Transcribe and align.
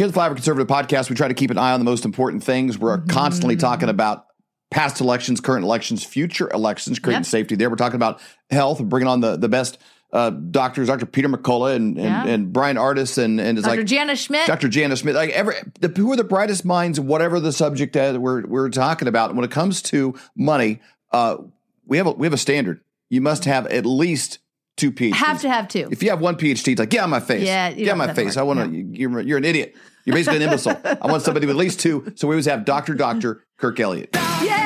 Here's 0.00 0.12
the 0.12 0.18
Flyover 0.18 0.34
Conservative 0.34 0.66
Podcast. 0.66 1.10
We 1.10 1.14
try 1.14 1.28
to 1.28 1.34
keep 1.34 1.50
an 1.50 1.58
eye 1.58 1.72
on 1.72 1.78
the 1.78 1.84
most 1.84 2.06
important 2.06 2.42
things. 2.42 2.78
We're 2.78 2.96
mm-hmm. 2.96 3.10
constantly 3.10 3.56
talking 3.56 3.90
about 3.90 4.28
past 4.70 5.02
elections, 5.02 5.42
current 5.42 5.62
elections, 5.62 6.02
future 6.02 6.48
elections, 6.54 6.98
creating 6.98 7.24
yep. 7.24 7.26
safety 7.26 7.54
there. 7.54 7.68
We're 7.68 7.76
talking 7.76 7.96
about 7.96 8.18
health, 8.48 8.80
and 8.80 8.88
bringing 8.88 9.08
on 9.08 9.20
the, 9.20 9.36
the 9.36 9.50
best 9.50 9.76
uh, 10.10 10.30
doctors, 10.30 10.88
Dr. 10.88 11.04
Peter 11.04 11.28
McCullough 11.28 11.76
and, 11.76 11.98
and, 11.98 12.06
yeah. 12.06 12.26
and 12.26 12.50
Bryan 12.50 12.78
Ardis 12.78 13.22
and, 13.22 13.38
and 13.38 13.58
it's 13.58 13.66
Dr. 13.66 13.80
like 13.80 13.86
Janice 13.86 14.20
Schmidt. 14.20 14.46
Dr. 14.46 14.70
Janice 14.70 15.00
Schmidt. 15.00 15.16
Like 15.16 15.32
every 15.32 15.56
the, 15.80 15.88
who 15.88 16.10
are 16.12 16.16
the 16.16 16.24
brightest 16.24 16.64
minds, 16.64 16.98
whatever 16.98 17.38
the 17.38 17.52
subject 17.52 17.92
that 17.92 18.22
we're 18.22 18.46
we're 18.46 18.70
talking 18.70 19.06
about. 19.06 19.34
when 19.34 19.44
it 19.44 19.50
comes 19.50 19.82
to 19.82 20.14
money, 20.34 20.80
uh, 21.12 21.36
we 21.84 21.98
have 21.98 22.06
a, 22.06 22.12
we 22.12 22.26
have 22.26 22.32
a 22.32 22.38
standard. 22.38 22.80
You 23.10 23.20
must 23.20 23.44
have 23.44 23.66
at 23.66 23.84
least 23.84 24.38
two 24.80 24.90
PhDs. 24.90 25.14
Have 25.14 25.40
to 25.42 25.48
have 25.48 25.68
two. 25.68 25.88
If 25.90 26.02
you 26.02 26.10
have 26.10 26.20
one 26.20 26.36
PhD, 26.36 26.72
it's 26.72 26.78
like, 26.78 26.90
get 26.90 27.04
on 27.04 27.10
my 27.10 27.20
face. 27.20 27.46
Yeah, 27.46 27.72
get 27.72 27.90
on 27.90 27.98
my 27.98 28.12
face. 28.14 28.36
I 28.36 28.42
want 28.42 28.60
to. 28.60 28.66
No. 28.66 28.90
You're 28.92 29.20
you're 29.20 29.38
an 29.38 29.44
idiot. 29.44 29.76
You're 30.04 30.16
basically 30.16 30.38
an 30.38 30.44
imbecile. 30.44 30.80
I 30.84 31.06
want 31.06 31.22
somebody 31.22 31.46
with 31.46 31.54
at 31.56 31.60
least 31.60 31.78
two. 31.80 32.12
So 32.16 32.26
we 32.26 32.34
always 32.34 32.46
have 32.46 32.64
Doctor 32.64 32.94
Doctor 32.94 33.44
Kirk 33.58 33.78
Elliott. 33.78 34.16
Yay! 34.42 34.56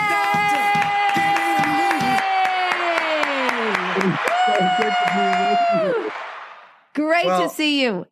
Great 6.95 7.27
well, 7.27 7.49
to 7.49 7.55
see 7.55 7.83
you. 7.83 8.07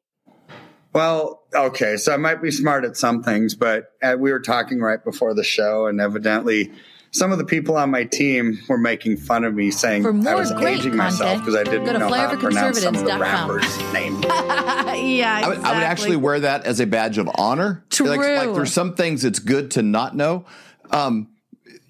Well, 0.92 1.42
okay, 1.54 1.96
so 1.96 2.12
I 2.12 2.16
might 2.18 2.42
be 2.42 2.50
smart 2.50 2.84
at 2.84 2.96
some 2.96 3.22
things, 3.22 3.54
but 3.54 3.92
uh, 4.02 4.16
we 4.18 4.30
were 4.30 4.40
talking 4.40 4.80
right 4.80 5.02
before 5.02 5.32
the 5.34 5.44
show, 5.44 5.86
and 5.86 6.00
evidently 6.00 6.70
some 7.12 7.30
of 7.30 7.38
the 7.38 7.44
people 7.44 7.76
on 7.76 7.90
my 7.90 8.04
team 8.04 8.58
were 8.68 8.78
making 8.78 9.18
fun 9.18 9.44
of 9.44 9.54
me, 9.54 9.70
saying 9.70 10.04
I 10.26 10.34
was 10.34 10.50
aging 10.50 10.96
myself 10.96 11.38
because 11.40 11.54
I 11.54 11.62
didn't 11.62 11.84
know 11.84 12.10
how 12.10 12.30
to 12.30 12.38
pronounce 12.38 12.82
some 12.82 12.94
of 12.94 13.04
the 13.04 13.18
rappers' 13.18 13.92
names. 13.92 14.24
yeah, 14.24 14.92
exactly. 14.94 15.22
I, 15.22 15.48
would, 15.48 15.58
I 15.58 15.74
would 15.74 15.82
actually 15.82 16.16
wear 16.16 16.40
that 16.40 16.64
as 16.64 16.80
a 16.80 16.86
badge 16.86 17.18
of 17.18 17.28
honor. 17.36 17.84
True. 17.90 18.08
Like, 18.08 18.18
like 18.18 18.54
there's 18.54 18.72
some 18.72 18.94
things 18.94 19.24
it's 19.24 19.38
good 19.38 19.70
to 19.72 19.82
not 19.82 20.16
know. 20.16 20.46
Um, 20.90 21.28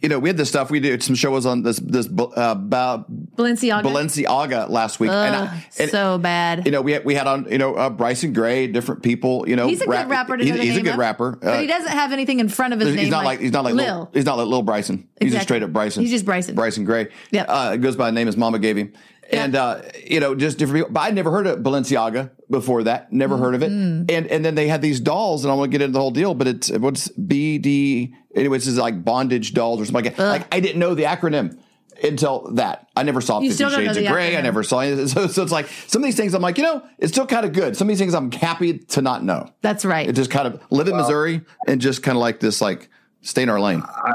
you 0.00 0.08
know, 0.08 0.18
we 0.18 0.28
had 0.28 0.36
this 0.36 0.48
stuff. 0.48 0.70
We 0.70 0.80
did 0.80 1.02
some 1.02 1.14
shows 1.14 1.46
on 1.46 1.62
this 1.62 1.78
this 1.78 2.08
uh, 2.08 2.32
about 2.36 3.10
Balenciaga 3.36 3.82
Balenciaga 3.82 4.68
last 4.68 4.98
week, 4.98 5.10
Ugh, 5.10 5.26
and, 5.26 5.36
I, 5.36 5.66
and, 5.78 5.90
so 5.90 6.18
bad. 6.18 6.66
You 6.66 6.72
know, 6.72 6.82
we 6.82 6.92
had, 6.92 7.04
we 7.04 7.14
had 7.14 7.26
on 7.26 7.50
you 7.50 7.58
know 7.58 7.74
uh, 7.74 7.88
Bryson 7.88 8.32
Gray, 8.32 8.66
different 8.66 9.02
people. 9.02 9.48
You 9.48 9.56
know, 9.56 9.68
he's 9.68 9.80
a 9.80 9.86
rap, 9.86 10.06
good 10.06 10.10
rapper. 10.10 10.36
he's, 10.36 10.54
he's 10.54 10.76
a 10.76 10.82
good 10.82 10.98
rapper, 10.98 11.38
but 11.40 11.60
he 11.60 11.70
uh, 11.70 11.78
doesn't 11.78 11.92
have 11.92 12.12
anything 12.12 12.40
in 12.40 12.48
front 12.48 12.74
of 12.74 12.80
his 12.80 12.88
he's 12.88 12.96
name. 12.96 13.04
He's 13.04 13.12
not 13.12 13.24
like, 13.24 13.40
he's 13.40 13.52
not 13.52 13.64
like 13.64 13.74
Lil. 13.74 13.86
Lil, 13.86 14.10
he's 14.12 14.24
not 14.24 14.38
like 14.38 14.48
Lil 14.48 14.62
Bryson. 14.62 14.96
Exactly. 14.96 15.26
He's 15.26 15.34
just 15.34 15.44
straight 15.44 15.62
up 15.62 15.72
Bryson. 15.72 16.02
He's 16.02 16.10
just 16.10 16.24
Bryson. 16.24 16.54
Bryson 16.54 16.84
Gray. 16.84 17.08
Yeah, 17.30 17.44
uh, 17.44 17.76
goes 17.76 17.94
by 17.94 18.06
the 18.06 18.12
name 18.12 18.26
his 18.26 18.36
mama 18.36 18.58
gave 18.58 18.76
him. 18.76 18.92
And 19.30 19.54
uh, 19.54 19.82
you 20.04 20.20
know, 20.20 20.34
just 20.34 20.58
different 20.58 20.80
people. 20.80 20.92
But 20.92 21.00
I'd 21.00 21.14
never 21.14 21.30
heard 21.30 21.46
of 21.46 21.60
Balenciaga 21.60 22.30
before 22.52 22.84
that. 22.84 23.12
Never 23.12 23.34
mm-hmm. 23.34 23.44
heard 23.44 23.54
of 23.56 23.62
it. 23.64 23.72
Mm-hmm. 23.72 24.04
And 24.08 24.26
and 24.28 24.44
then 24.44 24.54
they 24.54 24.68
had 24.68 24.80
these 24.80 25.00
dolls, 25.00 25.44
and 25.44 25.50
I 25.50 25.56
want 25.56 25.72
to 25.72 25.76
get 25.76 25.82
into 25.82 25.94
the 25.94 25.98
whole 25.98 26.12
deal. 26.12 26.34
But 26.34 26.46
it's 26.46 26.70
what's 26.70 27.08
BD? 27.08 28.14
Anyways, 28.36 28.68
it's 28.68 28.78
like 28.78 29.04
bondage 29.04 29.54
dolls 29.54 29.80
or 29.80 29.84
something 29.84 30.04
like 30.04 30.16
that. 30.16 30.28
Like 30.28 30.54
I 30.54 30.60
didn't 30.60 30.78
know 30.78 30.94
the 30.94 31.04
acronym 31.04 31.58
until 32.04 32.52
that. 32.52 32.88
I 32.94 33.02
never 33.02 33.20
saw 33.20 33.40
you 33.40 33.52
Fifty 33.52 33.74
Shades 33.74 33.96
of 33.96 34.06
Grey. 34.06 34.32
Acronym. 34.32 34.38
I 34.38 34.40
never 34.42 34.62
saw 34.62 34.80
it. 34.80 35.08
So, 35.08 35.26
so 35.26 35.42
it's 35.42 35.52
like 35.52 35.66
some 35.88 36.02
of 36.02 36.06
these 36.06 36.16
things. 36.16 36.34
I'm 36.34 36.42
like, 36.42 36.58
you 36.58 36.64
know, 36.64 36.86
it's 36.98 37.12
still 37.12 37.26
kind 37.26 37.44
of 37.44 37.52
good. 37.52 37.76
Some 37.76 37.86
of 37.86 37.88
these 37.88 37.98
things 37.98 38.14
I'm 38.14 38.30
happy 38.30 38.78
to 38.78 39.02
not 39.02 39.24
know. 39.24 39.50
That's 39.62 39.84
right. 39.84 40.08
It 40.08 40.12
just 40.12 40.30
kind 40.30 40.46
of 40.46 40.62
live 40.70 40.86
in 40.86 40.94
well, 40.94 41.02
Missouri 41.02 41.42
and 41.66 41.80
just 41.80 42.02
kind 42.04 42.16
of 42.16 42.20
like 42.20 42.38
this, 42.38 42.60
like 42.60 42.88
stay 43.22 43.42
in 43.42 43.48
our 43.48 43.60
lane. 43.60 43.82
I, 43.82 44.12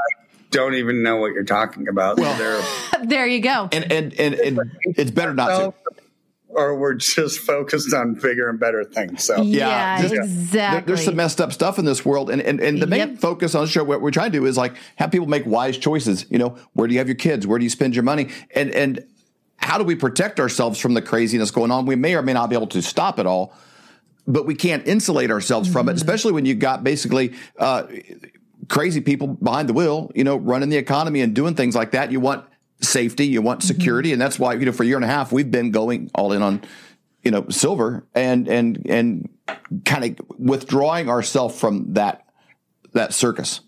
don't 0.50 0.74
even 0.74 1.02
know 1.02 1.16
what 1.16 1.34
you're 1.34 1.44
talking 1.44 1.88
about. 1.88 2.18
Well, 2.18 2.64
there 3.04 3.26
you 3.26 3.40
go. 3.40 3.68
And 3.72 3.92
and 3.92 4.18
and, 4.18 4.34
and 4.34 4.58
it's 4.84 5.10
better 5.10 5.34
not 5.34 5.48
to. 5.58 5.74
Or 6.50 6.74
we're 6.76 6.94
just 6.94 7.40
focused 7.40 7.92
on 7.92 8.14
bigger 8.14 8.48
and 8.48 8.58
better 8.58 8.82
things. 8.82 9.22
So 9.22 9.42
yeah, 9.42 10.00
yeah 10.00 10.06
exactly. 10.06 10.86
there's 10.86 11.04
some 11.04 11.14
messed 11.14 11.40
up 11.40 11.52
stuff 11.52 11.78
in 11.78 11.84
this 11.84 12.04
world, 12.04 12.30
and 12.30 12.40
and, 12.40 12.58
and 12.60 12.80
the 12.80 12.86
main 12.86 13.10
yep. 13.10 13.18
focus 13.18 13.54
on 13.54 13.64
the 13.64 13.70
show, 13.70 13.84
what 13.84 14.00
we're 14.00 14.10
trying 14.10 14.32
to 14.32 14.38
do 14.38 14.46
is 14.46 14.56
like 14.56 14.74
have 14.96 15.10
people 15.10 15.28
make 15.28 15.44
wise 15.44 15.76
choices. 15.76 16.24
You 16.30 16.38
know, 16.38 16.56
where 16.72 16.88
do 16.88 16.94
you 16.94 17.00
have 17.00 17.06
your 17.06 17.16
kids? 17.16 17.46
Where 17.46 17.58
do 17.58 17.64
you 17.64 17.70
spend 17.70 17.94
your 17.94 18.02
money? 18.02 18.30
And 18.54 18.70
and 18.70 19.04
how 19.58 19.76
do 19.76 19.84
we 19.84 19.94
protect 19.94 20.40
ourselves 20.40 20.78
from 20.78 20.94
the 20.94 21.02
craziness 21.02 21.50
going 21.50 21.70
on? 21.70 21.84
We 21.84 21.96
may 21.96 22.14
or 22.14 22.22
may 22.22 22.32
not 22.32 22.48
be 22.48 22.56
able 22.56 22.68
to 22.68 22.80
stop 22.80 23.18
it 23.18 23.26
all, 23.26 23.52
but 24.26 24.46
we 24.46 24.54
can't 24.54 24.86
insulate 24.86 25.30
ourselves 25.30 25.68
mm-hmm. 25.68 25.74
from 25.74 25.88
it, 25.88 25.92
mm-hmm. 25.92 25.96
especially 25.96 26.32
when 26.32 26.46
you 26.46 26.54
got 26.54 26.82
basically 26.82 27.34
uh, 27.58 27.84
crazy 28.68 29.00
people 29.00 29.26
behind 29.26 29.68
the 29.68 29.74
wheel, 29.74 30.10
you 30.14 30.24
know, 30.24 30.36
running 30.36 30.70
the 30.70 30.76
economy 30.76 31.20
and 31.20 31.34
doing 31.34 31.54
things 31.54 31.74
like 31.74 31.90
that. 31.90 32.10
You 32.10 32.20
want 32.20 32.44
safety, 32.80 33.26
you 33.26 33.42
want 33.42 33.60
mm-hmm. 33.60 33.66
security, 33.66 34.08
mm-hmm. 34.08 34.14
and 34.14 34.22
that's 34.22 34.38
why 34.38 34.54
you 34.54 34.66
know 34.66 34.72
for 34.72 34.82
a 34.82 34.86
year 34.86 34.96
and 34.96 35.04
a 35.04 35.08
half 35.08 35.32
we've 35.32 35.50
been 35.50 35.70
going 35.70 36.10
all 36.14 36.32
in 36.32 36.42
on 36.42 36.62
you 37.22 37.30
know 37.30 37.46
silver 37.48 38.06
and 38.14 38.48
and 38.48 38.82
and 38.88 39.28
kind 39.84 40.04
of 40.04 40.26
withdrawing 40.38 41.08
ourselves 41.08 41.58
from 41.58 41.94
that 41.94 42.24
that 42.92 43.14
circus. 43.14 43.60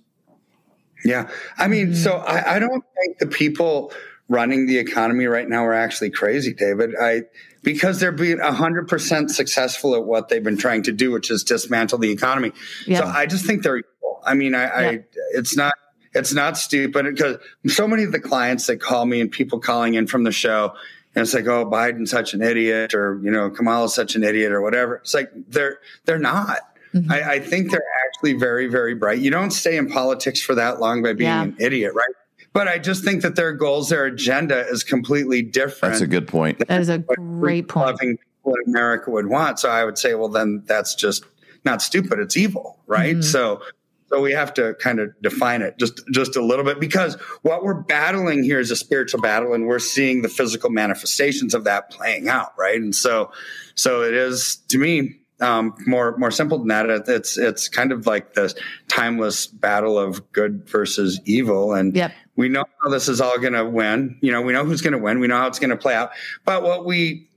Yeah, 1.05 1.31
I 1.59 1.69
mean, 1.69 1.89
mm-hmm. 1.89 1.95
so 1.95 2.17
I, 2.19 2.57
I 2.57 2.59
don't 2.59 2.85
think 3.03 3.19
the 3.19 3.27
people 3.27 3.93
running 4.29 4.67
the 4.67 4.79
economy 4.79 5.27
right 5.27 5.49
now 5.49 5.65
are 5.65 5.75
actually 5.75 6.11
crazy, 6.11 6.55
David. 6.55 6.95
I 7.01 7.23
because 7.63 8.01
they're 8.01 8.13
being 8.13 8.39
100% 8.39 9.31
successful 9.31 9.95
at 9.95 10.05
what 10.05 10.29
they've 10.29 10.43
been 10.43 10.57
trying 10.57 10.83
to 10.85 10.93
do, 10.93 11.11
which 11.11 11.31
is 11.31 11.45
dismantle 11.45 11.99
the 11.99 12.11
economy. 12.11 12.53
Yeah. 12.87 13.01
So 13.01 13.07
I 13.07 13.27
just 13.27 13.45
think 13.45 13.63
they're 13.63 13.83
I 14.25 14.35
mean, 14.35 14.55
I, 14.55 14.63
yeah. 14.63 14.91
I 14.91 15.05
it's 15.33 15.57
not 15.57 15.75
it's 16.13 16.33
not 16.35 16.59
stupid 16.59 17.05
because 17.05 17.37
so 17.67 17.87
many 17.87 18.05
of 18.05 18.13
the 18.13 18.21
clients 18.21 18.67
that 18.67 18.81
call 18.81 19.07
me 19.07 19.21
and 19.21 19.31
people 19.31 19.61
calling 19.61 19.95
in 19.95 20.07
from 20.07 20.25
the 20.25 20.33
show, 20.33 20.75
and 21.15 21.23
it's 21.23 21.35
like, 21.35 21.47
oh, 21.47 21.65
Biden's 21.65 22.11
such 22.11 22.35
an 22.35 22.43
idiot, 22.43 22.95
or 22.95 23.21
you 23.23 23.31
know, 23.31 23.51
Kamala's 23.51 23.95
such 23.95 24.15
an 24.15 24.25
idiot, 24.25 24.53
or 24.53 24.61
whatever. 24.61 24.97
It's 24.97 25.15
like 25.15 25.31
they're 25.49 25.79
they're 26.05 26.19
not. 26.19 26.59
Mm-hmm. 26.95 27.13
I, 27.13 27.35
I, 27.35 27.39
think 27.39 27.71
they're 27.71 27.85
actually 28.09 28.33
very, 28.33 28.67
very 28.67 28.97
bright. 28.97 29.21
You 29.21 29.31
don't 29.31 29.53
stay 29.53 29.77
in 29.77 29.89
politics 29.89 30.41
for 30.41 30.57
that 30.57 30.81
long 30.81 31.05
by 31.05 31.13
being 31.13 31.29
yeah. 31.29 31.43
an 31.43 31.57
idiot, 31.61 31.95
right? 31.95 32.09
But 32.53 32.67
I 32.67 32.79
just 32.79 33.05
think 33.05 33.23
that 33.23 33.37
their 33.37 33.53
goals, 33.53 33.91
their 33.91 34.07
agenda 34.07 34.67
is 34.67 34.83
completely 34.83 35.41
different. 35.41 35.93
That's 35.93 36.03
a 36.03 36.09
good 36.09 36.27
point. 36.27 36.67
That 36.67 36.81
is 36.81 36.89
a 36.89 36.99
great 36.99 37.69
point. 37.69 37.87
Loving 37.87 38.19
people 38.19 38.55
in 38.57 38.71
America 38.71 39.11
would 39.11 39.29
want. 39.29 39.61
So 39.61 39.71
I 39.71 39.85
would 39.85 39.99
say, 39.99 40.15
well, 40.15 40.29
then 40.29 40.65
that's 40.67 40.97
just 40.97 41.25
not 41.65 41.81
stupid. 41.81 42.19
It's 42.19 42.37
evil, 42.37 42.81
right? 42.89 43.15
Mm-hmm. 43.15 43.23
So 43.23 43.63
so 44.11 44.21
we 44.21 44.33
have 44.33 44.53
to 44.55 44.75
kind 44.75 44.99
of 44.99 45.11
define 45.23 45.63
it 45.63 45.79
just 45.79 46.01
just 46.13 46.37
a 46.37 46.45
little 46.45 46.65
bit 46.65 46.81
because 46.81 47.15
what 47.43 47.63
we're 47.63 47.81
battling 47.81 48.43
here 48.43 48.59
is 48.59 48.71
a 48.71 48.77
spiritual 48.77 49.21
battle, 49.21 49.55
and 49.55 49.67
we're 49.67 49.79
seeing 49.79 50.23
the 50.23 50.29
physical 50.29 50.71
manifestations 50.71 51.55
of 51.55 51.65
that 51.65 51.91
playing 51.91 52.29
out, 52.29 52.53
right? 52.59 52.81
And 52.81 52.95
so, 52.95 53.31
so 53.75 54.03
it 54.03 54.15
is 54.15 54.57
to 54.69 54.79
me 54.79 55.21
um, 55.41 55.75
more 55.87 56.17
more 56.19 56.31
simple 56.31 56.59
than 56.59 56.69
that. 56.69 57.09
It's 57.09 57.39
it's 57.39 57.69
kind 57.69 57.93
of 57.93 58.07
like 58.07 58.35
this 58.35 58.55
timeless 58.89 59.47
battle 59.47 59.99
of 59.99 60.33
good 60.33 60.69
versus 60.69 61.21
evil, 61.25 61.73
and 61.75 61.95
yep. 61.95 62.13
we 62.37 62.49
know 62.49 62.65
how 62.83 62.91
this 62.91 63.09
is 63.09 63.21
all 63.21 63.39
going 63.39 63.55
to 63.55 63.65
win. 63.65 64.19
You 64.21 64.33
know, 64.33 64.43
we 64.43 64.53
know 64.53 64.65
who's 64.65 64.83
going 64.83 64.93
to 64.93 64.99
win. 64.99 65.21
We 65.21 65.29
know 65.29 65.37
how 65.37 65.47
it's 65.47 65.59
going 65.59 65.71
to 65.71 65.77
play 65.77 65.95
out. 65.95 66.11
But 66.45 66.63
what 66.63 66.85
we 66.85 67.30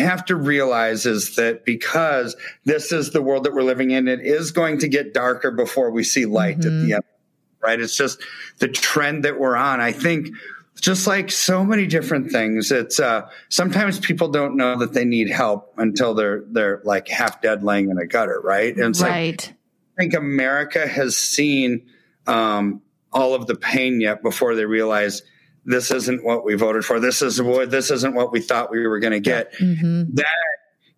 have 0.00 0.24
to 0.26 0.36
realize 0.36 1.06
is 1.06 1.36
that 1.36 1.64
because 1.64 2.36
this 2.64 2.92
is 2.92 3.10
the 3.10 3.22
world 3.22 3.44
that 3.44 3.54
we're 3.54 3.62
living 3.62 3.90
in, 3.90 4.08
it 4.08 4.20
is 4.20 4.50
going 4.52 4.78
to 4.78 4.88
get 4.88 5.14
darker 5.14 5.50
before 5.50 5.90
we 5.90 6.04
see 6.04 6.26
light 6.26 6.58
mm-hmm. 6.58 6.68
at 6.68 6.70
the 6.70 6.84
mm-hmm. 6.84 6.92
end, 6.94 7.04
right? 7.60 7.80
It's 7.80 7.96
just 7.96 8.22
the 8.58 8.68
trend 8.68 9.24
that 9.24 9.38
we're 9.38 9.56
on. 9.56 9.80
I 9.80 9.92
think 9.92 10.28
just 10.80 11.06
like 11.06 11.30
so 11.30 11.64
many 11.64 11.86
different 11.86 12.32
things, 12.32 12.72
it's 12.72 12.98
uh, 12.98 13.28
sometimes 13.48 14.00
people 14.00 14.28
don't 14.28 14.56
know 14.56 14.78
that 14.78 14.92
they 14.92 15.04
need 15.04 15.30
help 15.30 15.74
until 15.76 16.14
they're 16.14 16.44
they're 16.50 16.80
like 16.84 17.08
half 17.08 17.42
dead 17.42 17.62
laying 17.62 17.90
in 17.90 17.98
a 17.98 18.06
gutter, 18.06 18.40
right? 18.42 18.76
And 18.76 18.98
right. 19.00 19.40
Like, 19.40 19.56
I 19.98 20.02
think 20.02 20.14
America 20.14 20.86
has 20.86 21.16
seen 21.16 21.86
um, 22.26 22.82
all 23.12 23.34
of 23.34 23.46
the 23.46 23.54
pain 23.54 24.00
yet 24.00 24.22
before 24.22 24.54
they 24.54 24.64
realize 24.64 25.22
this 25.64 25.90
isn't 25.90 26.24
what 26.24 26.44
we 26.44 26.54
voted 26.54 26.84
for. 26.84 27.00
This 27.00 27.22
is 27.22 27.40
what 27.40 27.70
this 27.70 27.90
isn't 27.90 28.14
what 28.14 28.32
we 28.32 28.40
thought 28.40 28.70
we 28.70 28.86
were 28.86 28.98
going 28.98 29.12
to 29.12 29.20
get. 29.20 29.52
Mm-hmm. 29.54 30.14
That 30.14 30.26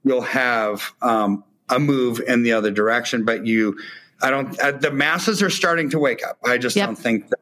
you'll 0.04 0.22
have 0.22 0.92
um, 1.02 1.44
a 1.68 1.78
move 1.78 2.20
in 2.20 2.42
the 2.42 2.52
other 2.52 2.70
direction, 2.70 3.24
but 3.24 3.46
you, 3.46 3.78
I 4.22 4.30
don't. 4.30 4.58
Uh, 4.58 4.72
the 4.72 4.90
masses 4.90 5.42
are 5.42 5.50
starting 5.50 5.90
to 5.90 5.98
wake 5.98 6.24
up. 6.24 6.38
I 6.44 6.58
just 6.58 6.76
yep. 6.76 6.86
don't 6.88 6.96
think. 6.96 7.28
That, 7.28 7.40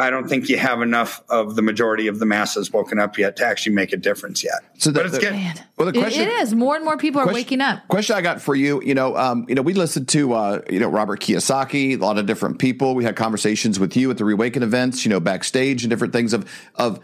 I 0.00 0.10
don't 0.10 0.28
think 0.28 0.48
you 0.48 0.58
have 0.58 0.82
enough 0.82 1.22
of 1.28 1.56
the 1.56 1.62
majority 1.62 2.06
of 2.06 2.18
the 2.18 2.26
masses 2.26 2.72
woken 2.72 2.98
up 2.98 3.18
yet 3.18 3.36
to 3.36 3.46
actually 3.46 3.74
make 3.74 3.92
a 3.92 3.96
difference 3.96 4.42
yet. 4.42 4.60
So 4.78 4.90
the, 4.90 5.00
but 5.00 5.06
it's 5.06 5.14
the, 5.14 5.20
getting. 5.20 5.64
Well, 5.76 5.90
the 5.90 5.98
question 5.98 6.22
it 6.22 6.32
is 6.40 6.54
more 6.54 6.76
and 6.76 6.84
more 6.84 6.96
people 6.96 7.20
are 7.20 7.32
waking 7.32 7.60
up. 7.60 7.86
Question 7.88 8.16
I 8.16 8.20
got 8.20 8.40
for 8.40 8.54
you, 8.54 8.82
you 8.82 8.94
know, 8.94 9.16
um, 9.16 9.46
you 9.48 9.54
know, 9.54 9.62
we 9.62 9.74
listened 9.74 10.08
to 10.08 10.32
uh, 10.32 10.62
you 10.68 10.80
know 10.80 10.88
Robert 10.88 11.20
Kiyosaki, 11.20 11.94
a 11.94 12.04
lot 12.04 12.18
of 12.18 12.26
different 12.26 12.58
people. 12.58 12.94
We 12.94 13.04
had 13.04 13.16
conversations 13.16 13.78
with 13.78 13.96
you 13.96 14.10
at 14.10 14.18
the 14.18 14.24
Reawaken 14.24 14.62
events, 14.62 15.04
you 15.04 15.10
know, 15.10 15.20
backstage 15.20 15.82
and 15.82 15.90
different 15.90 16.12
things 16.12 16.32
of 16.32 16.50
of 16.74 17.00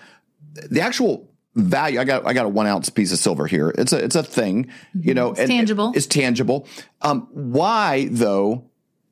the 0.55 0.81
actual 0.81 1.31
value. 1.55 2.01
I 2.01 2.05
got 2.05 2.27
I 2.27 2.33
got 2.33 2.47
a 2.47 2.51
one 2.51 2.67
ounce 2.67 2.89
piece 2.91 3.13
of 3.13 3.19
silver 3.19 3.47
here. 3.47 3.71
It's 3.77 3.93
a 3.93 4.03
it's 4.03 4.17
a 4.17 4.23
thing, 4.23 4.71
you 4.95 5.15
know, 5.15 5.33
it's 5.33 5.49
tangible. 5.49 5.93
It's 5.95 6.07
tangible. 6.07 6.67
Um, 7.03 7.29
why 7.33 8.09
though 8.11 8.71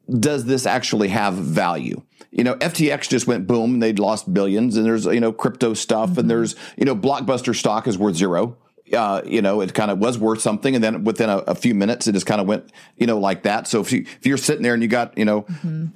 does 0.09 0.45
this 0.45 0.67
actually 0.67 1.09
have 1.09 1.35
value? 1.35 2.03
You 2.31 2.45
know, 2.45 2.55
FTX 2.57 3.09
just 3.09 3.27
went 3.27 3.47
boom. 3.47 3.81
They'd 3.81 3.99
lost 3.99 4.33
billions, 4.33 4.77
and 4.77 4.85
there's 4.85 5.07
you 5.07 5.21
know 5.21 5.33
crypto 5.33 5.75
stuff, 5.75 6.11
mm-hmm. 6.11 6.21
and 6.21 6.31
there's 6.31 6.57
you 6.77 6.85
know 6.85 6.97
blockbuster 6.97 7.55
stock 7.55 7.87
is 7.87 7.99
worth 7.99 8.17
zero. 8.17 8.57
Uh, 8.93 9.23
you 9.25 9.41
know, 9.41 9.61
it 9.63 9.73
kind 9.73 9.91
of 9.91 9.99
was 9.99 10.19
worth 10.19 10.41
something, 10.41 10.75
and 10.75 10.85
then 10.85 11.05
within 11.05 11.31
a, 11.31 11.39
a, 11.39 11.55
few 11.55 11.75
minutes, 11.75 12.07
it 12.07 12.13
just 12.13 12.27
kind 12.27 12.39
of 12.41 12.47
went, 12.47 12.71
you 12.99 13.07
know, 13.07 13.19
like 13.19 13.45
that. 13.45 13.67
So 13.67 13.81
if 13.81 13.91
you 13.93 14.03
if 14.03 14.27
you're 14.27 14.37
sitting 14.37 14.63
there 14.63 14.75
and 14.75 14.83
you 14.83 14.89
got 14.89 15.17
you 15.19 15.25
know. 15.25 15.43
Mm-hmm 15.43 15.87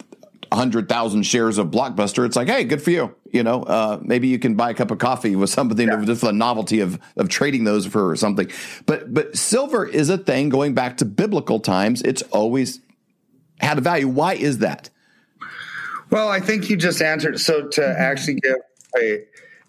hundred 0.52 0.88
thousand 0.88 1.24
shares 1.24 1.58
of 1.58 1.68
Blockbuster, 1.68 2.24
it's 2.24 2.36
like, 2.36 2.48
hey, 2.48 2.64
good 2.64 2.82
for 2.82 2.90
you. 2.90 3.14
You 3.30 3.42
know, 3.42 3.62
uh, 3.62 3.98
maybe 4.02 4.28
you 4.28 4.38
can 4.38 4.54
buy 4.54 4.70
a 4.70 4.74
cup 4.74 4.90
of 4.90 4.98
coffee 4.98 5.36
with 5.36 5.50
something 5.50 5.86
yeah. 5.86 6.02
just 6.04 6.22
the 6.22 6.32
novelty 6.32 6.80
of 6.80 6.98
of 7.16 7.28
trading 7.28 7.64
those 7.64 7.86
for 7.86 8.16
something. 8.16 8.50
But 8.86 9.12
but 9.12 9.36
silver 9.36 9.86
is 9.86 10.08
a 10.08 10.18
thing 10.18 10.48
going 10.48 10.74
back 10.74 10.96
to 10.98 11.04
biblical 11.04 11.60
times. 11.60 12.02
It's 12.02 12.22
always 12.22 12.80
had 13.60 13.78
a 13.78 13.80
value. 13.80 14.08
Why 14.08 14.34
is 14.34 14.58
that? 14.58 14.90
Well, 16.10 16.28
I 16.28 16.40
think 16.40 16.70
you 16.70 16.76
just 16.76 17.02
answered. 17.02 17.40
So 17.40 17.68
to 17.68 17.80
mm-hmm. 17.80 18.00
actually 18.00 18.34
give 18.40 18.56
a 18.96 19.24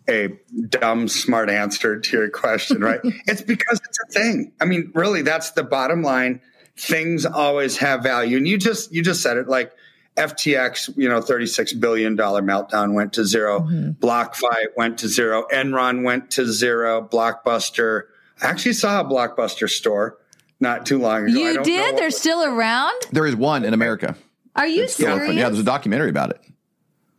a 0.10 0.30
dumb 0.70 1.08
smart 1.08 1.50
answer 1.50 2.00
to 2.00 2.18
your 2.18 2.30
question, 2.30 2.82
right? 2.82 3.00
it's 3.04 3.42
because 3.42 3.80
it's 3.88 4.00
a 4.00 4.12
thing. 4.12 4.52
I 4.60 4.66
mean, 4.66 4.92
really, 4.96 5.22
that's 5.22 5.52
the 5.52 5.64
bottom 5.64 6.02
line. 6.02 6.42
Things 6.76 7.26
always 7.26 7.78
have 7.78 8.04
value, 8.04 8.38
and 8.38 8.48
you 8.48 8.58
just 8.58 8.92
you 8.92 9.04
just 9.04 9.22
said 9.22 9.38
it. 9.38 9.48
Like 9.48 9.72
FTX, 10.16 10.98
you 10.98 11.10
know, 11.10 11.22
thirty 11.22 11.46
six 11.46 11.74
billion 11.74 12.16
dollar 12.16 12.42
meltdown 12.42 12.94
went 12.94 13.14
to 13.14 13.26
0 13.26 13.62
mm-hmm. 13.62 13.92
BlockFi 14.06 14.66
went 14.76 15.00
to 15.00 15.08
zero. 15.08 15.46
Enron 15.54 16.04
went 16.04 16.32
to 16.32 16.46
zero. 16.52 17.02
Blockbuster. 17.02 18.04
I 18.42 18.48
actually 18.48 18.74
saw 18.74 19.02
a 19.02 19.04
Blockbuster 19.04 19.70
store 19.70 20.18
not 20.62 20.86
too 20.86 21.00
long 21.00 21.30
ago. 21.30 21.38
You 21.38 21.64
did? 21.64 21.98
They're 21.98 22.12
still 22.12 22.44
around. 22.44 22.96
There 23.12 23.26
is 23.26 23.36
one 23.36 23.66
in 23.66 23.74
America. 23.74 24.16
Are 24.60 24.68
you 24.68 24.84
it's 24.84 24.96
serious? 24.96 25.36
Yeah, 25.36 25.48
there's 25.48 25.60
a 25.60 25.64
documentary 25.64 26.10
about 26.10 26.32
it. 26.32 26.42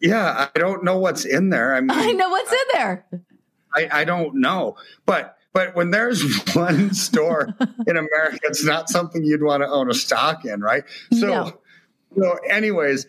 Yeah, 0.01 0.49
I 0.55 0.59
don't 0.59 0.85
know 0.85 0.99
what's 0.99 1.25
in 1.25 1.49
there. 1.49 1.75
I 1.75 1.81
mean, 1.81 1.91
I 1.91 2.13
know 2.13 2.29
what's 2.29 2.53
in 2.53 2.59
there. 2.75 3.07
I, 3.75 3.89
I 3.91 4.05
don't 4.05 4.37
know, 4.37 4.77
but 5.07 5.39
but 5.55 5.75
when 5.75 5.91
there's 5.91 6.23
one 6.55 6.93
store 6.93 7.49
in 7.87 7.97
America, 7.97 8.41
it's 8.45 8.65
not 8.65 8.91
something 8.91 9.25
you'd 9.25 9.43
want 9.43 9.63
to 9.63 9.69
own 9.69 9.91
a 9.91 9.95
stock 9.95 10.45
in, 10.45 10.61
right? 10.61 10.85
So, 11.13 11.27
no. 11.27 11.53
so 12.17 12.39
anyways, 12.49 13.07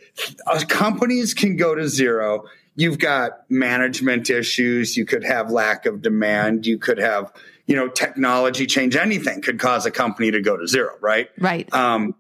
uh, 0.47 0.63
companies 0.67 1.33
can 1.33 1.57
go 1.57 1.75
to 1.75 1.87
zero. 1.89 2.45
You've 2.75 2.99
got 2.99 3.49
management 3.49 4.29
issues. 4.29 4.95
You 4.95 5.05
could 5.05 5.25
have 5.25 5.51
lack 5.51 5.85
of 5.85 6.01
demand. 6.01 6.65
You 6.65 6.77
could 6.77 6.99
have, 6.99 7.33
you 7.67 7.75
know, 7.75 7.89
technology 7.89 8.65
change. 8.65 8.95
Anything 8.95 9.41
could 9.41 9.59
cause 9.59 9.85
a 9.85 9.91
company 9.91 10.31
to 10.31 10.41
go 10.41 10.55
to 10.55 10.67
zero, 10.67 10.95
right? 11.01 11.29
Right. 11.37 11.71
Um, 11.73 12.15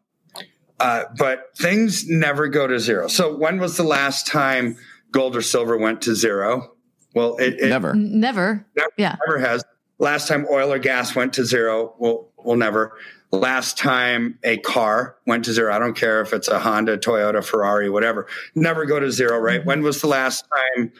uh, 0.81 1.05
but 1.15 1.55
things 1.55 2.07
never 2.09 2.47
go 2.47 2.65
to 2.65 2.79
zero. 2.79 3.07
So 3.07 3.37
when 3.37 3.59
was 3.59 3.77
the 3.77 3.83
last 3.83 4.25
time 4.25 4.77
gold 5.11 5.35
or 5.35 5.43
silver 5.43 5.77
went 5.77 6.01
to 6.03 6.15
zero? 6.15 6.73
Well, 7.13 7.37
it, 7.37 7.59
it 7.59 7.69
never. 7.69 7.93
never, 7.93 8.65
never, 8.75 8.89
yeah, 8.97 9.15
never 9.27 9.39
has. 9.39 9.63
Last 9.99 10.27
time 10.27 10.47
oil 10.49 10.73
or 10.73 10.79
gas 10.79 11.13
went 11.15 11.33
to 11.33 11.45
zero, 11.45 11.93
well, 11.99 12.29
well, 12.37 12.55
never. 12.55 12.93
Last 13.31 13.77
time 13.77 14.39
a 14.43 14.57
car 14.57 15.17
went 15.27 15.45
to 15.45 15.53
zero, 15.53 15.71
I 15.71 15.77
don't 15.77 15.95
care 15.95 16.21
if 16.21 16.33
it's 16.33 16.47
a 16.47 16.59
Honda, 16.59 16.97
Toyota, 16.97 17.45
Ferrari, 17.45 17.89
whatever, 17.89 18.25
never 18.55 18.85
go 18.85 18.99
to 18.99 19.11
zero, 19.11 19.37
right? 19.37 19.59
Mm-hmm. 19.59 19.67
When 19.67 19.83
was 19.83 20.01
the 20.01 20.07
last 20.07 20.45
time 20.75 20.91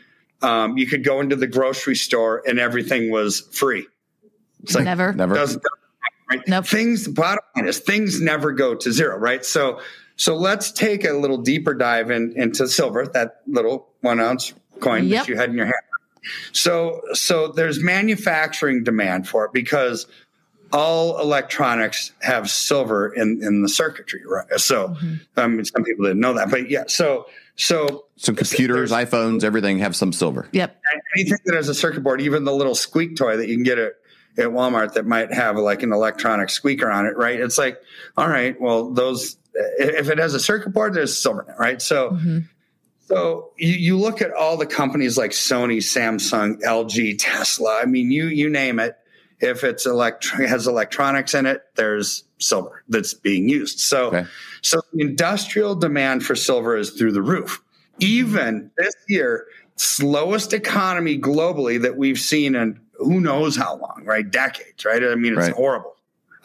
um, 0.43 0.77
you 0.77 0.85
could 0.85 1.03
go 1.03 1.21
into 1.21 1.35
the 1.35 1.47
grocery 1.47 1.95
store 1.95 2.43
and 2.45 2.59
everything 2.59 3.09
was 3.09 3.41
free? 3.51 3.87
It's 4.61 4.75
like, 4.75 4.85
never, 4.85 5.11
never. 5.11 5.33
Doesn't, 5.33 5.63
right? 6.31 6.47
Nope. 6.47 6.65
Things, 6.65 7.07
bottom 7.07 7.43
line 7.55 7.67
is 7.67 7.79
things 7.79 8.21
never 8.21 8.51
go 8.51 8.75
to 8.75 8.91
zero, 8.91 9.17
right? 9.17 9.43
So, 9.45 9.81
so 10.15 10.35
let's 10.35 10.71
take 10.71 11.03
a 11.03 11.13
little 11.13 11.37
deeper 11.37 11.73
dive 11.73 12.11
in, 12.11 12.33
into 12.35 12.67
silver, 12.67 13.05
that 13.07 13.41
little 13.47 13.89
one 14.01 14.19
ounce 14.19 14.53
coin 14.79 15.07
yep. 15.07 15.25
that 15.25 15.29
you 15.29 15.37
had 15.37 15.49
in 15.49 15.57
your 15.57 15.65
hand. 15.65 15.75
So, 16.51 17.01
so 17.13 17.47
there's 17.47 17.81
manufacturing 17.81 18.83
demand 18.83 19.27
for 19.27 19.45
it 19.45 19.53
because 19.53 20.05
all 20.71 21.19
electronics 21.19 22.11
have 22.21 22.49
silver 22.49 23.13
in, 23.13 23.41
in 23.43 23.61
the 23.61 23.69
circuitry, 23.69 24.21
right? 24.25 24.47
So, 24.59 24.89
mm-hmm. 24.89 25.15
I 25.37 25.47
mean, 25.47 25.65
some 25.65 25.83
people 25.83 26.05
didn't 26.05 26.19
know 26.19 26.33
that, 26.33 26.49
but 26.49 26.69
yeah. 26.69 26.83
So, 26.87 27.25
so, 27.55 28.05
so 28.15 28.33
computers, 28.33 28.91
iPhones, 28.91 29.43
everything 29.43 29.79
have 29.79 29.95
some 29.95 30.13
silver. 30.13 30.47
Yep. 30.51 30.81
Anything 31.17 31.39
that 31.45 31.55
has 31.55 31.67
a 31.67 31.75
circuit 31.75 32.03
board, 32.03 32.21
even 32.21 32.43
the 32.45 32.53
little 32.53 32.75
squeak 32.75 33.15
toy 33.15 33.37
that 33.37 33.47
you 33.49 33.55
can 33.55 33.63
get 33.63 33.79
at 33.79 33.93
at 34.37 34.47
Walmart 34.47 34.93
that 34.93 35.05
might 35.05 35.33
have 35.33 35.57
like 35.57 35.83
an 35.83 35.91
electronic 35.91 36.49
squeaker 36.49 36.89
on 36.89 37.05
it, 37.05 37.17
right? 37.17 37.39
It's 37.39 37.57
like, 37.57 37.79
all 38.17 38.27
right, 38.27 38.59
well, 38.59 38.91
those 38.91 39.37
if 39.53 40.09
it 40.09 40.17
has 40.17 40.33
a 40.33 40.39
circuit 40.39 40.73
board, 40.73 40.93
there's 40.93 41.17
silver 41.17 41.55
right? 41.59 41.81
So, 41.81 42.11
mm-hmm. 42.11 42.39
so 43.07 43.51
you, 43.57 43.73
you 43.73 43.97
look 43.97 44.21
at 44.21 44.31
all 44.31 44.57
the 44.57 44.65
companies 44.65 45.17
like 45.17 45.31
Sony, 45.31 45.77
Samsung, 45.77 46.61
LG, 46.61 47.17
Tesla. 47.19 47.79
I 47.81 47.85
mean, 47.85 48.11
you 48.11 48.27
you 48.27 48.49
name 48.49 48.79
it. 48.79 48.97
If 49.39 49.63
it's 49.63 49.85
elect- 49.87 50.29
has 50.29 50.67
electronics 50.67 51.33
in 51.33 51.47
it, 51.47 51.63
there's 51.75 52.23
silver 52.37 52.83
that's 52.87 53.13
being 53.15 53.49
used. 53.49 53.79
So, 53.79 54.07
okay. 54.07 54.25
so 54.61 54.81
industrial 54.93 55.75
demand 55.75 56.23
for 56.23 56.35
silver 56.35 56.77
is 56.77 56.91
through 56.91 57.13
the 57.13 57.23
roof. 57.23 57.61
Even 57.99 58.69
this 58.77 58.93
year, 59.07 59.47
slowest 59.77 60.53
economy 60.53 61.19
globally 61.19 61.81
that 61.81 61.97
we've 61.97 62.19
seen 62.19 62.55
in 62.55 62.79
who 63.03 63.19
knows 63.19 63.55
how 63.55 63.77
long, 63.77 64.03
right? 64.05 64.29
Decades, 64.29 64.85
right? 64.85 65.03
I 65.03 65.15
mean, 65.15 65.33
it's 65.33 65.47
right. 65.47 65.53
horrible. 65.53 65.95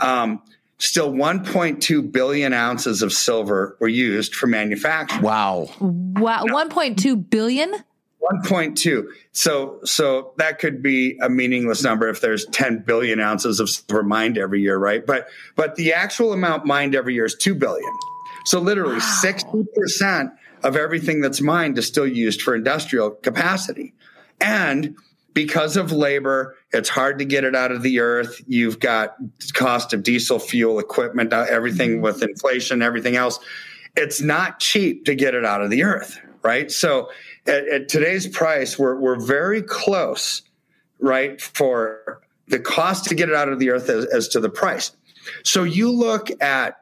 Um, 0.01 0.43
still 0.79 1.13
1.2 1.13 2.13
billion 2.13 2.53
ounces 2.53 3.03
of 3.03 3.13
silver 3.13 3.77
were 3.81 3.89
used 3.89 4.35
for 4.35 4.47
manufacturing. 4.47 5.23
Wow. 5.23 5.69
Wow. 5.81 6.45
1.2 6.45 7.31
billion? 7.31 7.75
1.2. 8.23 9.07
So, 9.33 9.81
so 9.85 10.33
that 10.39 10.59
could 10.59 10.83
be 10.83 11.19
a 11.23 11.29
meaningless 11.29 11.83
number 11.83 12.09
if 12.09 12.21
there's 12.21 12.45
10 12.47 12.81
billion 12.81 13.21
ounces 13.21 13.61
of 13.61 13.71
silver 13.71 14.03
mined 14.03 14.37
every 14.37 14.61
year, 14.61 14.77
right? 14.77 15.07
But, 15.07 15.29
but 15.55 15.77
the 15.77 15.93
actual 15.93 16.33
amount 16.33 16.67
mined 16.67 16.95
every 16.95 17.15
year 17.15 17.25
is 17.25 17.37
2 17.37 17.55
billion. 17.55 17.91
So 18.47 18.61
literally 18.61 18.97
wow. 18.97 19.23
60% 19.23 20.33
of 20.65 20.77
everything 20.77 21.21
that's 21.21 21.41
mined 21.41 21.79
is 21.79 21.87
still 21.87 22.07
used 22.07 22.43
for 22.43 22.55
industrial 22.55 23.11
capacity. 23.11 23.95
And 24.41 24.97
because 25.37 25.77
of 25.77 25.93
labor, 25.93 26.57
it's 26.73 26.89
hard 26.89 27.19
to 27.19 27.25
get 27.27 27.45
it 27.45 27.55
out 27.55 27.71
of 27.71 27.83
the 27.83 28.01
earth. 28.01 28.41
You've 28.47 28.81
got 28.81 29.17
cost 29.53 29.93
of 29.93 30.03
diesel 30.03 30.39
fuel, 30.39 30.79
equipment, 30.79 31.35
uh, 31.35 31.45
everything 31.51 31.91
mm-hmm. 31.91 32.01
with 32.01 32.23
inflation, 32.23 32.81
everything 32.81 33.17
else. 33.17 33.39
It's 33.99 34.23
not 34.23 34.61
cheap 34.61 35.05
to 35.05 35.15
get 35.15 35.35
it 35.35 35.45
out 35.45 35.61
of 35.61 35.69
the 35.69 35.83
earth, 35.83 36.19
right? 36.43 36.71
So 36.71 37.11
at, 37.47 37.69
at 37.69 37.89
today's 37.91 38.27
price, 38.27 38.79
we're, 38.79 38.99
we're 38.99 39.21
very 39.21 39.61
close, 39.61 40.41
right, 41.01 41.39
for 41.39 42.23
the 42.49 42.59
cost 42.59 43.05
to 43.11 43.15
get 43.15 43.29
it 43.29 43.35
out 43.35 43.51
of 43.51 43.59
the 43.59 43.69
earth 43.69 43.91
as, 43.91 44.07
as 44.07 44.29
to 44.29 44.41
the 44.41 44.49
price. 44.49 44.93
So 45.45 45.65
you 45.65 45.93
look 45.93 46.31
at 46.41 46.79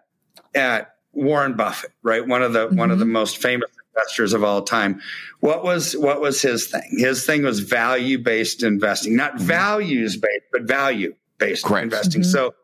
at 0.54 0.94
Warren 1.12 1.54
Buffett, 1.54 1.90
right? 2.04 2.24
One 2.24 2.44
of 2.44 2.52
the 2.52 2.68
mm-hmm. 2.68 2.76
one 2.76 2.92
of 2.92 3.00
the 3.00 3.04
mm-hmm. 3.04 3.14
most 3.14 3.38
famous 3.38 3.68
investors 3.94 4.32
of 4.32 4.44
all 4.44 4.62
time. 4.62 5.00
What 5.40 5.64
was 5.64 5.94
what 5.94 6.20
was 6.20 6.42
his 6.42 6.66
thing? 6.66 6.96
His 6.98 7.24
thing 7.24 7.42
was 7.42 7.60
value 7.60 8.18
based 8.18 8.62
investing, 8.62 9.16
not 9.16 9.36
mm-hmm. 9.36 9.44
values 9.44 10.16
based, 10.16 10.44
but 10.52 10.62
value 10.62 11.14
based 11.38 11.68
investing. 11.68 12.22
Mm-hmm. 12.22 12.30
So 12.30 12.54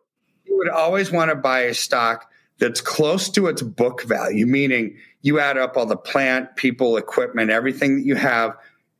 you 0.45 0.57
would 0.57 0.69
always 0.69 1.11
want 1.11 1.31
to 1.31 1.37
buy 1.37 1.61
a 1.61 1.75
stock 1.75 2.31
that's 2.59 2.81
close 2.81 3.29
to 3.31 3.47
its 3.47 3.63
book 3.63 4.03
value, 4.03 4.47
meaning 4.47 4.97
you 5.23 5.41
add 5.41 5.59
up 5.59 5.77
all 5.77 5.87
the 5.87 5.97
plant, 5.97 6.57
people, 6.57 6.97
equipment, 6.97 7.51
everything 7.51 7.97
that 7.97 8.05
you 8.05 8.17
have 8.17 8.57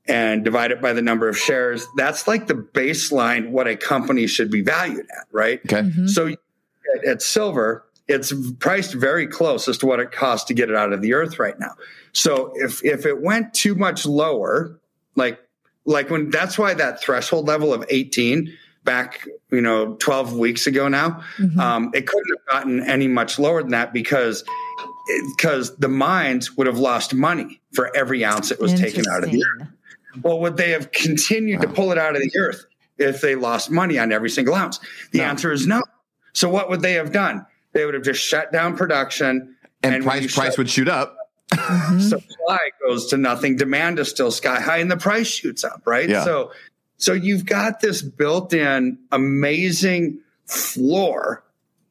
and 0.07 0.45
divide 0.45 0.73
it 0.73 0.81
by 0.81 0.93
the 0.93 1.03
number 1.03 1.29
of 1.29 1.39
shares. 1.39 1.87
That's 1.97 2.27
like 2.27 2.47
the 2.47 2.55
baseline 2.55 3.51
what 3.51 3.69
a 3.69 3.77
company 3.77 4.27
should 4.27 4.51
be 4.51 4.63
valued 4.63 5.07
at, 5.17 5.27
right? 5.31 5.61
Okay. 5.67 5.83
Mm-hmm. 5.83 6.07
So 6.09 6.29
at, 6.29 7.05
at 7.07 7.23
silver, 7.23 7.85
it's 8.09 8.33
priced 8.59 8.95
very 8.95 9.27
close 9.27 9.69
as 9.69 9.79
to 9.79 9.87
what 9.87 10.01
it 10.01 10.11
costs 10.11 10.49
to 10.49 10.55
get 10.55 10.69
it 10.69 10.77
out 10.77 10.93
of 10.93 11.01
the 11.01 11.15
earth 11.15 11.39
right 11.39 11.59
now. 11.61 11.75
So 12.13 12.53
if 12.55 12.85
if 12.85 13.07
it 13.07 13.23
went 13.23 13.55
too 13.55 13.75
much 13.75 14.07
lower, 14.07 14.79
like 15.17 15.39
like 15.85 16.11
when 16.11 16.31
that's 16.31 16.59
why 16.59 16.75
that 16.75 17.01
threshold 17.01 17.47
level 17.47 17.73
of 17.73 17.85
18 17.89 18.53
back, 18.85 19.27
you 19.51 19.61
know, 19.61 19.95
12 19.95 20.37
weeks 20.37 20.67
ago 20.67 20.89
now, 20.89 21.23
mm-hmm. 21.37 21.59
um, 21.61 21.91
it 21.95 22.07
couldn't 22.07 22.37
have 22.37 22.47
gotten 22.47 22.81
any 22.89 23.09
much 23.09 23.39
lower 23.39 23.63
than 23.63 23.73
that 23.73 23.93
because 23.93 24.45
because 25.37 25.77
the 25.77 25.89
mines 25.89 26.57
would 26.57 26.67
have 26.67 26.79
lost 26.79 27.15
money 27.15 27.61
for 27.73 27.95
every 27.97 28.25
ounce 28.25 28.51
it 28.51 28.61
was 28.61 28.79
taken 28.79 29.05
out 29.11 29.25
of 29.25 29.31
the 29.31 29.45
earth. 29.45 29.69
Well, 30.23 30.41
would 30.41 30.57
they 30.57 30.71
have 30.71 30.93
continued 30.93 31.61
wow. 31.61 31.67
to 31.67 31.73
pull 31.73 31.93
it 31.93 31.99
out 31.99 32.17
of 32.17 32.23
the 32.23 32.33
earth 32.37 32.65
if 32.99 33.21
they 33.21 33.35
lost 33.35 33.71
money 33.71 33.99
on 33.99 34.13
every 34.13 34.31
single 34.31 34.55
ounce? 34.55 34.81
The 35.13 35.19
no. 35.19 35.25
answer 35.25 35.53
is 35.53 35.67
no. 35.67 35.83
So 36.33 36.49
what 36.49 36.69
would 36.69 36.81
they 36.81 36.95
have 36.95 37.13
done? 37.13 37.47
They 37.73 37.85
would 37.85 37.95
have 37.95 38.03
just 38.03 38.23
shut 38.23 38.53
down 38.53 38.77
production, 38.77 39.57
and, 39.83 39.95
and 39.95 40.05
price 40.05 40.35
price 40.35 40.59
would 40.59 40.69
shoot 40.69 40.89
up. 40.89 41.17
Mm-hmm. 41.53 42.01
Supply 42.09 42.59
goes 42.87 43.07
to 43.09 43.17
nothing. 43.17 43.57
Demand 43.57 43.99
is 43.99 44.09
still 44.09 44.31
sky 44.31 44.61
high, 44.61 44.79
and 44.79 44.91
the 44.91 44.97
price 44.97 45.27
shoots 45.27 45.65
up. 45.65 45.83
Right. 45.87 46.09
Yeah. 46.09 46.25
So, 46.25 46.53
so 46.97 47.13
you've 47.13 47.47
got 47.47 47.81
this 47.81 48.03
built-in 48.03 48.99
amazing 49.11 50.21
floor 50.47 51.45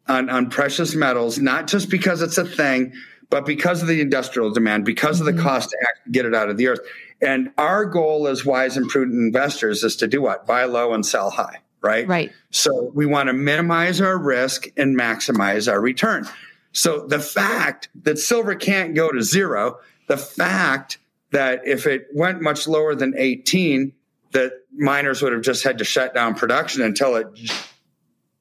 on, 0.08 0.30
on 0.30 0.50
precious 0.50 0.96
metals, 0.96 1.40
not 1.40 1.68
just 1.68 1.90
because 1.90 2.22
it's 2.22 2.38
a 2.38 2.46
thing, 2.46 2.94
but 3.30 3.46
because 3.46 3.82
of 3.82 3.88
the 3.88 4.02
industrial 4.02 4.52
demand, 4.52 4.86
because 4.86 5.20
of 5.20 5.26
the 5.26 5.32
mm-hmm. 5.32 5.44
cost 5.44 5.70
to 5.70 5.78
get 6.12 6.26
it 6.26 6.34
out 6.34 6.50
of 6.50 6.58
the 6.58 6.68
earth. 6.68 6.80
And 7.22 7.52
our 7.58 7.86
goal 7.86 8.28
as 8.28 8.46
wise 8.46 8.78
and 8.78 8.90
prudent 8.90 9.18
investors 9.18 9.84
is 9.84 9.98
to 9.98 10.08
do 10.08 10.22
what? 10.22 10.48
Buy 10.48 10.64
low 10.66 10.94
and 10.94 11.06
sell 11.06 11.30
high, 11.30 11.58
right? 11.82 12.08
Right. 12.08 12.32
So 12.50 12.92
we 12.94 13.06
want 13.06 13.28
to 13.28 13.34
minimize 13.34 14.02
our 14.02 14.18
risk 14.18 14.68
and 14.78 14.98
maximize 14.98 15.72
our 15.72 15.80
return. 15.80 16.28
So 16.80 17.06
the 17.06 17.20
fact 17.20 17.90
that 18.04 18.18
silver 18.18 18.56
can't 18.56 18.96
go 18.96 19.12
to 19.12 19.22
zero, 19.22 19.80
the 20.08 20.16
fact 20.16 20.98
that 21.32 21.60
if 21.68 21.86
it 21.86 22.08
went 22.14 22.42
much 22.42 22.70
lower 22.70 22.96
than 22.96 23.14
18, 23.18 23.92
that 24.32 24.54
miners 24.72 25.22
would 25.22 25.34
have 25.34 25.42
just 25.42 25.62
had 25.66 25.78
to 25.80 25.84
shut 25.84 26.14
down 26.14 26.36
production 26.36 26.82
until 26.82 27.18
it 27.18 27.28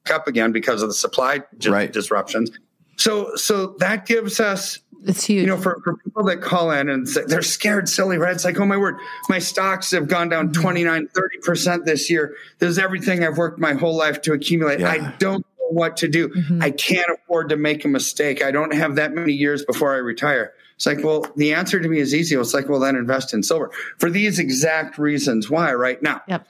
up 0.09 0.28
again 0.28 0.52
because 0.52 0.83
of 0.83 0.88
the 0.88 0.95
supply 0.95 1.40
right. 1.66 1.92
disruptions. 1.92 2.52
So, 2.97 3.35
so 3.35 3.75
that 3.80 4.07
gives 4.07 4.38
us 4.38 4.78
it's 5.04 5.25
huge. 5.25 5.40
You 5.40 5.49
know, 5.49 5.57
for, 5.57 5.80
for 5.83 5.97
people 5.97 6.23
that 6.25 6.40
call 6.40 6.71
in 6.71 6.88
and 6.88 7.09
say 7.09 7.23
they're 7.26 7.42
scared 7.42 7.88
silly, 7.88 8.18
right? 8.18 8.33
It's 8.33 8.45
like, 8.45 8.61
oh 8.61 8.66
my 8.66 8.76
word, 8.76 8.99
my 9.28 9.40
stocks 9.40 9.90
have 9.90 10.07
gone 10.07 10.28
down 10.28 10.50
mm-hmm. 10.50 10.62
29, 10.62 11.09
30% 11.09 11.85
this 11.85 12.09
year. 12.09 12.37
This 12.61 12.71
is 12.71 12.78
everything 12.78 13.25
I've 13.25 13.37
worked 13.37 13.59
my 13.59 13.75
whole 13.75 13.97
life 13.97 14.23
to 14.23 14.33
accumulate. 14.33 14.78
Yeah. 14.78 14.90
I 14.90 15.14
don't 15.18 15.40
know 15.40 15.48
what 15.71 15.99
to 15.99 16.09
do. 16.09 16.29
Mm-hmm. 16.29 16.63
I 16.63 16.71
can't 16.71 17.11
afford 17.11 17.51
to 17.51 17.57
make 17.57 17.85
a 17.85 17.89
mistake. 17.89 18.43
I 18.43 18.51
don't 18.51 18.75
have 18.75 18.97
that 18.97 19.13
many 19.13 19.33
years 19.33 19.65
before 19.65 19.95
I 19.95 19.99
retire. 19.99 20.53
It's 20.77 20.87
like, 20.87 21.03
well, 21.03 21.27
the 21.37 21.55
answer 21.55 21.81
to 21.81 21.89
me 21.89 21.99
is 21.99 22.15
easy. 22.15 22.37
It's 22.37 22.55
like, 22.55 22.69
well, 22.69 22.81
then 22.81 22.95
invest 22.95 23.35
in 23.35 23.43
silver 23.43 23.73
for 23.99 24.11
these 24.11 24.39
exact 24.39 24.97
reasons. 24.97 25.51
Why 25.51 25.73
right 25.75 26.01
now? 26.01 26.23
Yep. 26.29 26.47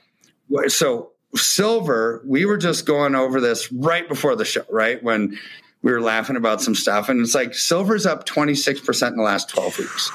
So 0.68 1.12
silver, 1.34 2.22
we 2.26 2.44
were 2.44 2.58
just 2.58 2.86
going 2.86 3.14
over 3.14 3.40
this 3.40 3.72
right 3.72 4.08
before 4.08 4.36
the 4.36 4.44
show, 4.44 4.64
right? 4.70 5.02
When 5.02 5.38
we 5.82 5.92
were 5.92 6.00
laughing 6.00 6.36
about 6.36 6.60
some 6.60 6.74
stuff, 6.74 7.08
and 7.08 7.20
it's 7.20 7.34
like 7.34 7.54
silver's 7.54 8.04
up 8.04 8.26
26% 8.26 9.08
in 9.08 9.16
the 9.16 9.22
last 9.22 9.48
12 9.48 9.78
weeks. 9.78 10.10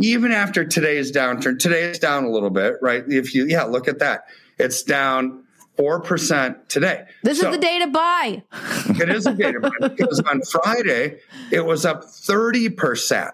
Even 0.00 0.30
after 0.30 0.64
today's 0.64 1.10
downturn, 1.10 1.58
today 1.58 1.84
is 1.84 1.98
down 1.98 2.24
a 2.24 2.30
little 2.30 2.50
bit, 2.50 2.76
right? 2.82 3.02
If 3.08 3.34
you, 3.34 3.46
yeah, 3.46 3.64
look 3.64 3.88
at 3.88 4.00
that. 4.00 4.26
It's 4.58 4.82
down 4.82 5.44
4% 5.78 6.68
today. 6.68 7.04
This 7.22 7.40
so, 7.40 7.48
is 7.48 7.56
the 7.56 7.60
day 7.60 7.78
to 7.80 7.86
buy. 7.86 8.42
it 9.00 9.08
is 9.08 9.26
a 9.26 9.34
day 9.34 9.52
to 9.52 9.60
buy 9.60 9.88
because 9.88 10.20
on 10.20 10.42
Friday, 10.42 11.20
it 11.50 11.64
was 11.64 11.86
up 11.86 12.04
30%. 12.04 13.32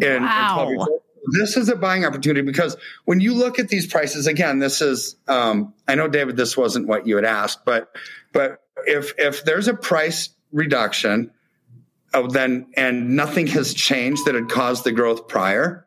In, 0.00 0.22
wow. 0.22 0.70
In 0.70 0.86
this 1.32 1.56
is 1.56 1.68
a 1.68 1.76
buying 1.76 2.04
opportunity 2.04 2.44
because 2.44 2.76
when 3.04 3.20
you 3.20 3.34
look 3.34 3.58
at 3.58 3.68
these 3.68 3.86
prices, 3.86 4.26
again, 4.26 4.58
this 4.58 4.80
is, 4.80 5.16
um, 5.26 5.74
I 5.88 5.94
know, 5.94 6.08
David, 6.08 6.36
this 6.36 6.56
wasn't 6.56 6.86
what 6.86 7.06
you 7.06 7.16
had 7.16 7.24
asked, 7.24 7.64
but, 7.64 7.94
but 8.32 8.62
if, 8.86 9.14
if 9.18 9.44
there's 9.44 9.68
a 9.68 9.74
price 9.74 10.30
reduction, 10.52 11.30
oh, 12.12 12.28
then 12.28 12.66
and 12.76 13.16
nothing 13.16 13.46
has 13.48 13.74
changed 13.74 14.24
that 14.26 14.34
had 14.34 14.48
caused 14.48 14.84
the 14.84 14.92
growth 14.92 15.28
prior. 15.28 15.86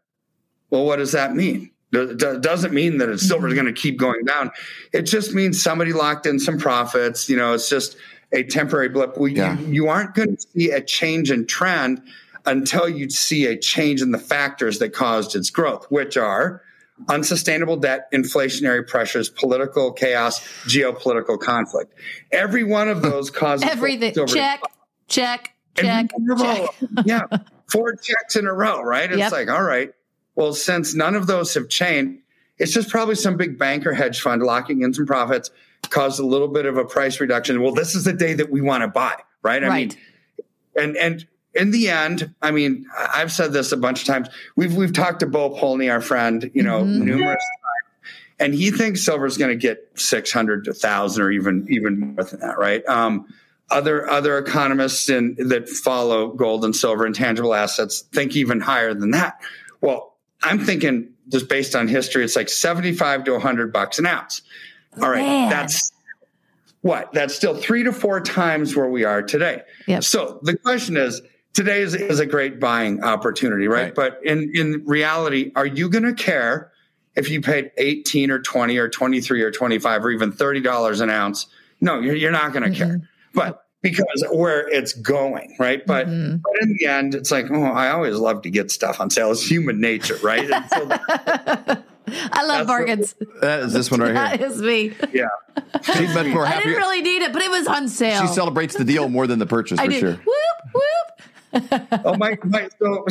Well, 0.69 0.85
what 0.85 0.97
does 0.97 1.13
that 1.13 1.33
mean? 1.33 1.71
It 1.93 2.41
doesn't 2.41 2.73
mean 2.73 2.97
that 2.97 3.17
silver 3.19 3.47
is 3.47 3.53
going 3.53 3.65
to 3.65 3.73
keep 3.73 3.97
going 3.97 4.25
down. 4.25 4.51
It 4.91 5.03
just 5.03 5.33
means 5.33 5.61
somebody 5.61 5.93
locked 5.93 6.25
in 6.25 6.39
some 6.39 6.57
profits. 6.57 7.29
You 7.29 7.37
know, 7.37 7.53
it's 7.53 7.69
just 7.69 7.97
a 8.31 8.43
temporary 8.43 8.89
blip. 8.89 9.17
We, 9.17 9.35
yeah. 9.35 9.57
you, 9.57 9.67
you 9.67 9.87
aren't 9.87 10.13
going 10.13 10.35
to 10.35 10.41
see 10.41 10.71
a 10.71 10.81
change 10.81 11.31
in 11.31 11.45
trend 11.45 12.01
until 12.45 12.89
you 12.89 13.09
see 13.09 13.45
a 13.45 13.57
change 13.57 14.01
in 14.01 14.11
the 14.11 14.17
factors 14.17 14.79
that 14.79 14.93
caused 14.93 15.35
its 15.35 15.49
growth, 15.49 15.85
which 15.89 16.17
are 16.17 16.61
unsustainable 17.07 17.77
debt, 17.77 18.11
inflationary 18.11 18.85
pressures, 18.85 19.29
political 19.29 19.91
chaos, 19.93 20.39
geopolitical 20.65 21.39
conflict. 21.39 21.93
Every 22.31 22.63
one 22.63 22.89
of 22.89 23.01
those 23.01 23.29
causes 23.29 23.69
everything. 23.69 24.13
Check, 24.27 24.61
check, 25.07 25.55
check, 25.75 26.11
check. 26.37 26.69
yeah, 27.05 27.21
four 27.71 27.95
checks 27.95 28.35
in 28.35 28.47
a 28.47 28.53
row, 28.53 28.81
right? 28.81 29.09
It's 29.11 29.19
yep. 29.19 29.31
like, 29.31 29.49
all 29.49 29.63
right. 29.63 29.91
Well, 30.37 30.53
since 30.53 30.93
none 30.93 31.15
of 31.15 31.25
those 31.25 31.53
have 31.55 31.67
changed, 31.67 32.21
it's 32.59 32.71
just 32.71 32.89
probably 32.89 33.15
some 33.15 33.37
big 33.37 33.57
banker 33.57 33.91
hedge 33.91 34.21
fund 34.21 34.43
locking 34.43 34.83
in 34.83 34.93
some 34.93 35.07
profits, 35.07 35.49
caused 35.89 36.19
a 36.19 36.25
little 36.25 36.47
bit 36.47 36.67
of 36.67 36.77
a 36.77 36.85
price 36.85 37.19
reduction. 37.19 37.61
Well, 37.61 37.73
this 37.73 37.95
is 37.95 38.03
the 38.03 38.13
day 38.13 38.35
that 38.35 38.51
we 38.51 38.61
want 38.61 38.83
to 38.83 38.87
buy, 38.87 39.15
right? 39.41 39.63
I 39.63 39.67
right. 39.67 39.97
mean, 39.97 40.45
and 40.75 40.95
and 40.95 41.27
in 41.55 41.71
the 41.71 41.89
end, 41.89 42.35
I 42.39 42.51
mean, 42.51 42.85
I've 42.95 43.31
said 43.31 43.51
this 43.51 43.71
a 43.71 43.77
bunch 43.77 44.01
of 44.01 44.07
times. 44.07 44.29
We've 44.55 44.75
we've 44.75 44.93
talked 44.93 45.21
to 45.21 45.25
Bo 45.25 45.55
Polney, 45.55 45.91
our 45.91 46.01
friend, 46.01 46.51
you 46.53 46.61
know, 46.61 46.83
mm-hmm. 46.83 47.03
numerous 47.03 47.43
times, 47.43 48.13
and 48.39 48.53
he 48.53 48.69
thinks 48.69 49.03
silver 49.03 49.25
is 49.25 49.39
going 49.39 49.49
to 49.49 49.59
get 49.59 49.89
six 49.95 50.31
hundred 50.31 50.65
to 50.65 50.73
thousand 50.73 51.23
or 51.23 51.31
even 51.31 51.65
even 51.67 51.99
more 51.99 52.23
than 52.23 52.41
that, 52.41 52.59
right? 52.59 52.87
Um, 52.87 53.25
other 53.71 54.07
other 54.07 54.37
economists 54.37 55.09
in, 55.09 55.35
that 55.49 55.67
follow 55.67 56.27
gold 56.27 56.63
and 56.63 56.75
silver 56.75 57.07
and 57.07 57.15
tangible 57.15 57.55
assets 57.55 58.01
think 58.13 58.35
even 58.35 58.59
higher 58.59 58.93
than 58.93 59.11
that. 59.11 59.41
Well, 59.81 60.13
I'm 60.43 60.59
thinking 60.59 61.09
just 61.29 61.49
based 61.49 61.75
on 61.75 61.87
history, 61.87 62.23
it's 62.23 62.35
like 62.35 62.49
seventy 62.49 62.93
five 62.93 63.23
to 63.25 63.39
hundred 63.39 63.73
bucks 63.73 63.99
an 63.99 64.05
ounce. 64.05 64.41
All 65.01 65.09
right, 65.09 65.21
Man. 65.21 65.49
that's 65.49 65.91
what? 66.81 67.11
That's 67.13 67.35
still 67.35 67.55
three 67.55 67.83
to 67.83 67.91
four 67.91 68.21
times 68.21 68.75
where 68.75 68.89
we 68.89 69.03
are 69.03 69.21
today. 69.21 69.61
Yep. 69.87 70.03
So 70.03 70.39
the 70.43 70.57
question 70.57 70.97
is 70.97 71.21
today 71.53 71.81
is, 71.81 71.95
is 71.95 72.19
a 72.19 72.25
great 72.25 72.59
buying 72.59 73.03
opportunity, 73.03 73.67
right? 73.67 73.85
right. 73.85 73.95
But 73.95 74.19
in, 74.23 74.51
in 74.53 74.83
reality, 74.85 75.51
are 75.55 75.65
you 75.65 75.89
going 75.89 76.03
to 76.03 76.13
care 76.13 76.71
if 77.15 77.29
you 77.29 77.41
paid 77.41 77.71
18 77.77 78.29
or 78.29 78.39
20 78.39 78.77
or 78.77 78.87
23 78.87 79.41
or 79.41 79.51
25 79.51 80.05
or 80.05 80.11
even 80.11 80.31
$30 80.31 81.01
an 81.01 81.09
ounce? 81.09 81.47
No, 81.81 81.99
you're, 81.99 82.15
you're 82.15 82.31
not 82.31 82.53
going 82.53 82.63
to 82.63 82.69
mm-hmm. 82.69 82.89
care. 82.89 83.09
But 83.33 83.65
because 83.81 84.25
where 84.31 84.67
it's 84.67 84.93
going, 84.93 85.55
right? 85.59 85.85
But, 85.85 86.07
mm-hmm. 86.07 86.37
but 86.37 86.61
in 86.61 86.77
the 86.77 86.87
end, 86.87 87.15
it's 87.15 87.31
like, 87.31 87.49
oh, 87.51 87.63
I 87.63 87.91
always 87.91 88.15
love 88.15 88.41
to 88.43 88.49
get 88.49 88.71
stuff 88.71 88.99
on 88.99 89.09
sale. 89.09 89.31
It's 89.31 89.47
human 89.47 89.79
nature, 89.79 90.17
right? 90.23 90.47
So 90.47 90.87
I 92.07 92.45
love 92.45 92.67
bargains. 92.67 93.15
that 93.41 93.61
is 93.61 93.73
this 93.73 93.91
one 93.91 93.99
right 94.01 94.07
here. 94.07 94.15
That 94.37 94.41
is 94.41 94.61
me. 94.61 94.93
Yeah. 95.13 95.27
She's 95.83 96.13
much 96.13 96.27
more 96.27 96.45
happy. 96.45 96.61
I 96.61 96.63
didn't 96.63 96.77
really 96.77 97.01
need 97.01 97.21
it, 97.21 97.33
but 97.33 97.41
it 97.41 97.51
was 97.51 97.67
on 97.67 97.87
sale. 97.87 98.21
She 98.21 98.33
celebrates 98.33 98.75
the 98.75 98.85
deal 98.85 99.09
more 99.09 99.27
than 99.27 99.39
the 99.39 99.45
purchase 99.45 99.79
I 99.79 99.85
for 99.85 99.91
did. 99.91 99.99
sure. 99.99 100.13
Whoop, 100.13 100.73
whoop 100.73 100.83
oh 101.53 102.15
my, 102.17 102.37
my 102.43 102.69
so 102.79 103.05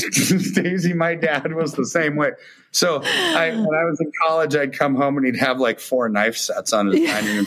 Daisy, 0.54 0.92
my 0.92 1.14
dad 1.14 1.54
was 1.54 1.72
the 1.72 1.86
same 1.86 2.16
way. 2.16 2.32
So 2.70 3.00
I, 3.02 3.50
when 3.50 3.74
I 3.74 3.84
was 3.84 4.00
in 4.00 4.10
college, 4.26 4.54
I'd 4.54 4.76
come 4.76 4.94
home 4.94 5.16
and 5.16 5.26
he'd 5.26 5.36
have 5.36 5.58
like 5.58 5.80
four 5.80 6.08
knife 6.08 6.36
sets 6.36 6.72
on 6.72 6.88
his 6.88 7.00
dining 7.08 7.36
room. 7.36 7.46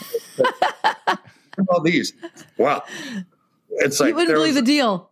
All 1.68 1.82
these. 1.82 2.14
Wow. 2.58 2.84
It's 3.72 4.00
like 4.00 4.10
you 4.10 4.16
wouldn't 4.16 4.36
believe 4.36 4.56
the 4.56 4.62
deal. 4.62 5.10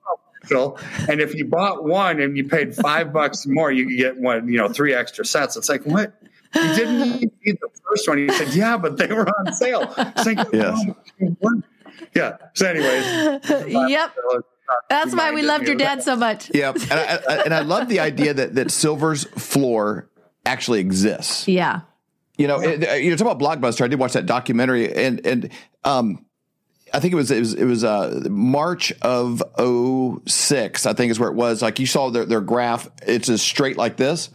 And 0.49 1.19
if 1.19 1.35
you 1.35 1.45
bought 1.45 1.83
one 1.83 2.21
and 2.21 2.37
you 2.37 2.47
paid 2.47 2.75
five 2.75 3.11
bucks 3.11 3.45
more, 3.45 3.71
you 3.71 3.87
could 3.87 3.97
get 3.97 4.17
one, 4.17 4.47
you 4.47 4.57
know, 4.57 4.69
three 4.69 4.93
extra 4.93 5.25
sets. 5.25 5.57
It's 5.57 5.69
like, 5.69 5.85
what? 5.85 6.13
You 6.55 6.75
didn't 6.75 7.19
need 7.45 7.57
the 7.59 7.69
first 7.87 8.07
one. 8.07 8.17
He 8.17 8.29
said, 8.29 8.53
yeah, 8.53 8.77
but 8.77 8.97
they 8.97 9.07
were 9.07 9.27
on 9.27 9.53
sale. 9.53 9.93
It's 9.97 10.25
like, 10.25 10.47
yes. 10.53 10.85
Oh, 11.43 11.61
yeah. 12.15 12.37
So, 12.53 12.67
anyways. 12.67 13.67
Yep. 13.89 14.15
That's 14.89 15.15
why 15.15 15.31
we 15.31 15.43
loved 15.43 15.65
your 15.65 15.77
dad 15.77 16.03
so 16.03 16.17
much. 16.17 16.51
Yeah, 16.53 16.73
and 16.73 16.91
I, 16.91 17.41
and 17.45 17.53
I 17.53 17.61
love 17.61 17.87
the 17.87 18.01
idea 18.01 18.33
that 18.33 18.55
that 18.55 18.69
silver's 18.69 19.23
floor 19.23 20.09
actually 20.45 20.81
exists. 20.81 21.47
Yeah. 21.47 21.81
You 22.37 22.47
know, 22.47 22.59
it, 22.59 23.01
you 23.01 23.09
know, 23.09 23.15
talk 23.15 23.31
about 23.31 23.39
Blockbuster. 23.39 23.85
I 23.85 23.87
did 23.87 23.97
watch 23.97 24.11
that 24.13 24.25
documentary, 24.25 24.93
and 24.93 25.25
and 25.25 25.51
um, 25.85 26.25
I 26.93 26.99
think 26.99 27.13
it 27.13 27.15
was 27.15 27.31
it 27.31 27.39
was 27.39 27.53
it 27.53 27.65
was 27.65 27.83
uh, 27.83 28.27
March 28.29 28.93
of 29.01 29.41
06, 30.27 30.85
I 30.85 30.93
think 30.93 31.11
is 31.11 31.19
where 31.19 31.29
it 31.29 31.35
was. 31.35 31.61
Like 31.61 31.79
you 31.79 31.85
saw 31.85 32.09
their 32.09 32.25
their 32.25 32.41
graph, 32.41 32.89
it's 33.05 33.29
as 33.29 33.41
straight 33.41 33.77
like 33.77 33.97
this. 33.97 34.29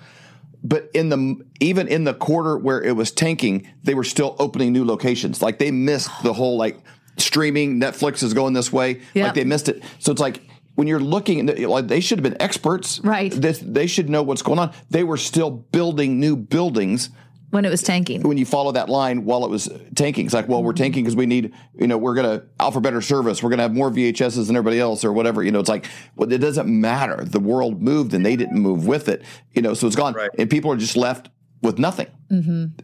But 0.65 0.91
in 0.95 1.09
the 1.09 1.45
even 1.61 1.89
in 1.89 2.05
the 2.05 2.15
quarter 2.15 2.57
where 2.57 2.83
it 2.83 2.95
was 2.95 3.11
tanking, 3.11 3.69
they 3.83 3.95
were 3.95 4.05
still 4.05 4.37
opening 4.39 4.73
new 4.73 4.85
locations. 4.85 5.43
Like 5.43 5.59
they 5.59 5.71
missed 5.71 6.11
the 6.23 6.33
whole 6.33 6.57
like 6.57 6.79
streaming. 7.17 7.81
Netflix 7.81 8.23
is 8.23 8.35
going 8.35 8.53
this 8.53 8.73
way. 8.73 9.01
Yep. 9.15 9.27
Like 9.27 9.35
they 9.35 9.45
missed 9.45 9.69
it. 9.69 9.83
So 9.99 10.13
it's 10.13 10.21
like 10.21 10.43
when 10.75 10.87
you're 10.87 11.01
looking, 11.01 11.47
like 11.47 11.89
they 11.89 12.01
should 12.01 12.19
have 12.19 12.23
been 12.23 12.41
experts. 12.41 13.01
Right. 13.01 13.33
This, 13.33 13.59
they 13.59 13.87
should 13.87 14.09
know 14.09 14.23
what's 14.23 14.43
going 14.43 14.59
on. 14.59 14.73
They 14.91 15.05
were 15.05 15.17
still 15.17 15.51
building 15.51 16.21
new 16.21 16.37
buildings 16.37 17.11
when 17.53 17.65
it 17.65 17.69
was 17.71 17.83
tanking. 17.83 18.23
When 18.23 18.39
you 18.39 18.47
follow 18.47 18.73
that 18.73 18.89
line 18.89 19.25
while 19.25 19.45
it 19.45 19.51
was 19.51 19.69
tanking, 19.95 20.25
it's 20.25 20.35
like, 20.35 20.49
well, 20.49 20.63
we're 20.63 20.73
tanking 20.73 21.05
because 21.05 21.15
we 21.15 21.27
need, 21.27 21.53
you 21.79 21.87
know, 21.87 21.99
we're 21.99 22.15
going 22.15 22.41
to 22.41 22.47
offer 22.59 22.81
better 22.81 23.01
service. 23.03 23.43
We're 23.43 23.51
going 23.51 23.59
to 23.59 23.63
have 23.65 23.75
more 23.75 23.91
VHSs 23.91 24.47
than 24.47 24.57
everybody 24.57 24.81
else 24.81 25.05
or 25.05 25.13
whatever. 25.13 25.43
You 25.43 25.51
know, 25.53 25.61
it's 25.61 25.69
like, 25.69 25.85
well, 26.17 26.33
it 26.33 26.39
doesn't 26.39 26.67
matter. 26.69 27.23
The 27.25 27.41
world 27.41 27.83
moved 27.83 28.15
and 28.15 28.25
they 28.25 28.37
didn't 28.37 28.59
move 28.61 28.87
with 28.87 29.09
it. 29.09 29.23
You 29.53 29.63
know, 29.63 29.75
so 29.75 29.87
it's 29.87 29.97
gone, 29.97 30.15
Right. 30.15 30.31
and 30.39 30.49
people 30.51 30.73
are 30.73 30.77
just 30.77 30.97
left 30.97 31.29
with 31.61 31.79
nothing. 31.79 32.09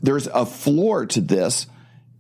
There's 0.03 0.27
a 0.29 0.45
floor 0.45 1.07
to 1.07 1.21
this 1.23 1.67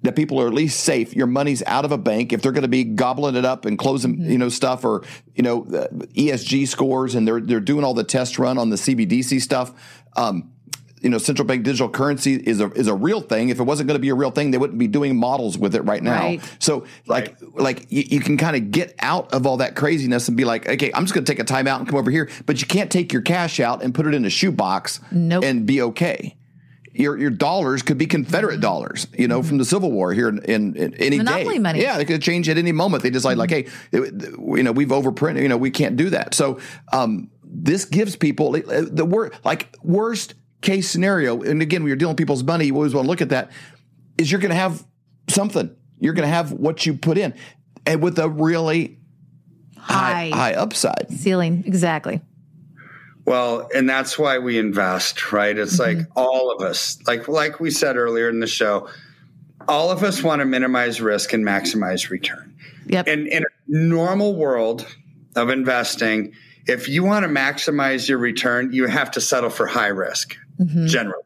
that 0.02 0.16
people 0.16 0.40
are 0.40 0.46
at 0.46 0.54
least 0.54 0.80
safe. 0.80 1.14
Your 1.14 1.26
money's 1.26 1.62
out 1.66 1.84
of 1.84 1.92
a 1.92 1.98
bank. 1.98 2.32
If 2.32 2.40
they're 2.40 2.52
going 2.52 2.62
to 2.62 2.68
be 2.68 2.84
gobbling 2.84 3.34
it 3.36 3.44
up 3.44 3.64
and 3.66 3.76
closing, 3.78 4.20
you 4.22 4.38
know, 4.38 4.48
stuff 4.48 4.84
or 4.84 5.02
you 5.34 5.42
know 5.42 5.64
uh, 5.64 5.88
ESG 6.16 6.66
scores, 6.68 7.14
and 7.14 7.28
they're 7.28 7.40
they're 7.40 7.60
doing 7.60 7.84
all 7.84 7.94
the 7.94 8.04
test 8.04 8.38
run 8.38 8.56
on 8.58 8.70
the 8.70 8.76
CBDC 8.76 9.42
stuff. 9.42 9.72
Um, 10.16 10.52
you 11.02 11.10
know, 11.10 11.18
central 11.18 11.46
bank 11.46 11.64
digital 11.64 11.88
currency 11.88 12.34
is 12.34 12.60
a 12.60 12.70
is 12.72 12.86
a 12.86 12.94
real 12.94 13.20
thing. 13.20 13.48
If 13.50 13.60
it 13.60 13.62
wasn't 13.64 13.88
going 13.88 13.96
to 13.98 14.02
be 14.02 14.08
a 14.08 14.14
real 14.14 14.30
thing, 14.30 14.50
they 14.50 14.58
wouldn't 14.58 14.78
be 14.78 14.86
doing 14.88 15.16
models 15.16 15.56
with 15.58 15.74
it 15.74 15.82
right 15.82 16.02
now. 16.02 16.20
Right. 16.20 16.56
So, 16.58 16.84
like, 17.06 17.36
like 17.54 17.86
you, 17.90 18.04
you 18.08 18.20
can 18.20 18.36
kind 18.36 18.56
of 18.56 18.70
get 18.70 18.94
out 19.00 19.32
of 19.32 19.46
all 19.46 19.58
that 19.58 19.76
craziness 19.76 20.28
and 20.28 20.36
be 20.36 20.44
like, 20.44 20.68
okay, 20.68 20.90
I'm 20.94 21.04
just 21.04 21.14
going 21.14 21.24
to 21.24 21.32
take 21.32 21.38
a 21.40 21.44
time 21.44 21.66
out 21.66 21.80
and 21.80 21.88
come 21.88 21.98
over 21.98 22.10
here. 22.10 22.28
But 22.46 22.60
you 22.60 22.66
can't 22.66 22.90
take 22.90 23.12
your 23.12 23.22
cash 23.22 23.60
out 23.60 23.82
and 23.82 23.94
put 23.94 24.06
it 24.06 24.14
in 24.14 24.24
a 24.24 24.30
shoebox 24.30 25.00
Nope. 25.12 25.44
and 25.44 25.66
be 25.66 25.82
okay. 25.82 26.34
Your 26.92 27.16
your 27.16 27.30
dollars 27.30 27.82
could 27.82 27.96
be 27.96 28.06
Confederate 28.06 28.60
dollars, 28.60 29.06
you 29.16 29.28
know, 29.28 29.40
from 29.42 29.58
the 29.58 29.64
Civil 29.64 29.92
War 29.92 30.12
here 30.12 30.28
in, 30.28 30.38
in, 30.44 30.74
in 30.74 30.94
any 30.94 31.18
Monopoly 31.18 31.54
day. 31.54 31.58
money. 31.60 31.80
Yeah, 31.82 31.96
they 31.96 32.04
could 32.04 32.20
change 32.22 32.48
at 32.48 32.58
any 32.58 32.72
moment. 32.72 33.04
They 33.04 33.10
decide 33.10 33.38
like, 33.38 33.50
hey, 33.50 33.66
it- 33.92 34.14
you 34.36 34.62
know, 34.64 34.72
we've 34.72 34.88
overprinted. 34.88 35.42
You 35.42 35.48
know, 35.48 35.56
we 35.58 35.70
can't 35.70 35.96
do 35.96 36.10
that. 36.10 36.34
So 36.34 36.58
um, 36.92 37.30
this 37.44 37.84
gives 37.84 38.16
people 38.16 38.50
the 38.52 39.06
wor- 39.08 39.30
like 39.44 39.76
worst 39.84 40.34
case 40.60 40.90
scenario. 40.90 41.42
And 41.42 41.62
again, 41.62 41.82
when 41.82 41.88
you're 41.88 41.96
dealing 41.96 42.12
with 42.12 42.18
people's 42.18 42.44
money, 42.44 42.66
you 42.66 42.74
always 42.74 42.94
want 42.94 43.04
to 43.04 43.08
look 43.08 43.20
at 43.20 43.30
that. 43.30 43.50
Is 44.16 44.30
you're 44.30 44.40
going 44.40 44.50
to 44.50 44.56
have 44.56 44.84
something. 45.28 45.74
You're 46.00 46.14
going 46.14 46.28
to 46.28 46.34
have 46.34 46.52
what 46.52 46.86
you 46.86 46.94
put 46.94 47.18
in, 47.18 47.34
and 47.86 48.02
with 48.02 48.18
a 48.18 48.28
really 48.28 48.98
high 49.76 50.30
High. 50.30 50.36
high 50.36 50.54
upside. 50.54 51.06
Ceiling, 51.10 51.64
exactly. 51.66 52.20
Well, 53.24 53.68
and 53.74 53.88
that's 53.88 54.18
why 54.18 54.38
we 54.38 54.58
invest, 54.58 55.32
right? 55.32 55.56
It's 55.56 55.78
mm-hmm. 55.78 55.98
like 55.98 56.06
all 56.16 56.50
of 56.50 56.62
us, 56.62 56.98
like 57.06 57.28
like 57.28 57.60
we 57.60 57.70
said 57.70 57.96
earlier 57.96 58.28
in 58.28 58.40
the 58.40 58.46
show, 58.46 58.88
all 59.68 59.90
of 59.90 60.02
us 60.02 60.22
want 60.22 60.40
to 60.40 60.46
minimize 60.46 61.00
risk 61.00 61.32
and 61.32 61.44
maximize 61.44 62.10
return. 62.10 62.56
Yep. 62.86 63.06
And 63.06 63.26
in 63.28 63.42
a 63.42 63.46
normal 63.66 64.34
world 64.34 64.86
of 65.36 65.50
investing, 65.50 66.32
if 66.66 66.88
you 66.88 67.04
want 67.04 67.24
to 67.24 67.28
maximize 67.28 68.08
your 68.08 68.18
return, 68.18 68.72
you 68.72 68.86
have 68.86 69.10
to 69.12 69.20
settle 69.20 69.50
for 69.50 69.66
high 69.66 69.88
risk 69.88 70.36
Mm-hmm. 70.60 70.86
generally. 70.86 71.22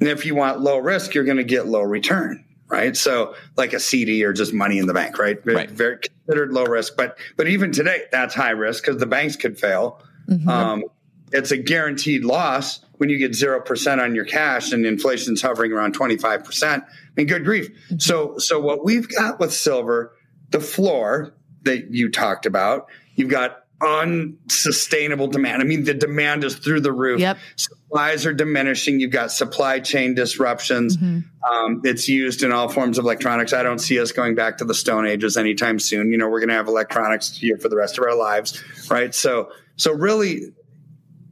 And 0.00 0.08
if 0.08 0.26
you 0.26 0.34
want 0.34 0.60
low 0.60 0.78
risk, 0.78 1.14
you're 1.14 1.24
going 1.24 1.38
to 1.38 1.44
get 1.44 1.66
low 1.66 1.80
return, 1.80 2.44
right? 2.68 2.96
So 2.96 3.34
like 3.56 3.72
a 3.72 3.80
CD 3.80 4.24
or 4.24 4.32
just 4.32 4.52
money 4.52 4.78
in 4.78 4.86
the 4.86 4.94
bank, 4.94 5.18
right? 5.18 5.38
Right. 5.44 5.70
very 5.70 5.98
considered 5.98 6.52
low 6.52 6.64
risk, 6.64 6.96
but 6.96 7.18
but 7.36 7.48
even 7.48 7.72
today, 7.72 8.02
that's 8.12 8.34
high 8.34 8.50
risk 8.50 8.84
because 8.84 9.00
the 9.00 9.06
banks 9.06 9.36
could 9.36 9.58
fail. 9.58 10.02
Mm-hmm. 10.28 10.48
Um, 10.48 10.84
it's 11.32 11.50
a 11.50 11.56
guaranteed 11.56 12.24
loss 12.24 12.80
when 12.98 13.08
you 13.08 13.18
get 13.18 13.34
zero 13.34 13.60
percent 13.60 14.00
on 14.00 14.14
your 14.14 14.24
cash 14.24 14.72
and 14.72 14.84
inflation's 14.84 15.40
hovering 15.40 15.72
around 15.72 15.92
twenty 15.92 16.16
five 16.16 16.44
percent. 16.44 16.84
I 16.86 16.90
mean, 17.16 17.26
good 17.26 17.44
grief. 17.44 17.70
Mm-hmm. 17.70 17.98
So 17.98 18.38
so 18.38 18.60
what 18.60 18.84
we've 18.84 19.08
got 19.08 19.40
with 19.40 19.52
silver, 19.52 20.14
the 20.50 20.60
floor 20.60 21.34
that 21.62 21.90
you 21.90 22.10
talked 22.10 22.46
about, 22.46 22.88
you've 23.14 23.30
got 23.30 23.65
unsustainable 23.80 25.28
demand. 25.28 25.60
I 25.60 25.64
mean, 25.64 25.84
the 25.84 25.94
demand 25.94 26.44
is 26.44 26.56
through 26.56 26.80
the 26.80 26.92
roof. 26.92 27.20
Yep. 27.20 27.38
Supplies 27.56 28.24
are 28.24 28.32
diminishing. 28.32 29.00
You've 29.00 29.10
got 29.10 29.30
supply 29.30 29.80
chain 29.80 30.14
disruptions. 30.14 30.96
Um, 30.96 31.82
it's 31.84 32.08
used 32.08 32.42
in 32.42 32.52
all 32.52 32.68
forms 32.68 32.98
of 32.98 33.04
electronics. 33.04 33.52
I 33.52 33.62
don't 33.62 33.78
see 33.78 34.00
us 34.00 34.12
going 34.12 34.34
back 34.34 34.58
to 34.58 34.64
the 34.64 34.74
Stone 34.74 35.06
Ages 35.06 35.36
anytime 35.36 35.78
soon. 35.78 36.10
You 36.10 36.18
know, 36.18 36.28
we're 36.28 36.40
going 36.40 36.48
to 36.48 36.54
have 36.54 36.68
electronics 36.68 37.36
here 37.36 37.58
for 37.58 37.68
the 37.68 37.76
rest 37.76 37.98
of 37.98 38.04
our 38.04 38.16
lives, 38.16 38.62
right? 38.90 39.14
So, 39.14 39.50
so 39.76 39.92
really, 39.92 40.54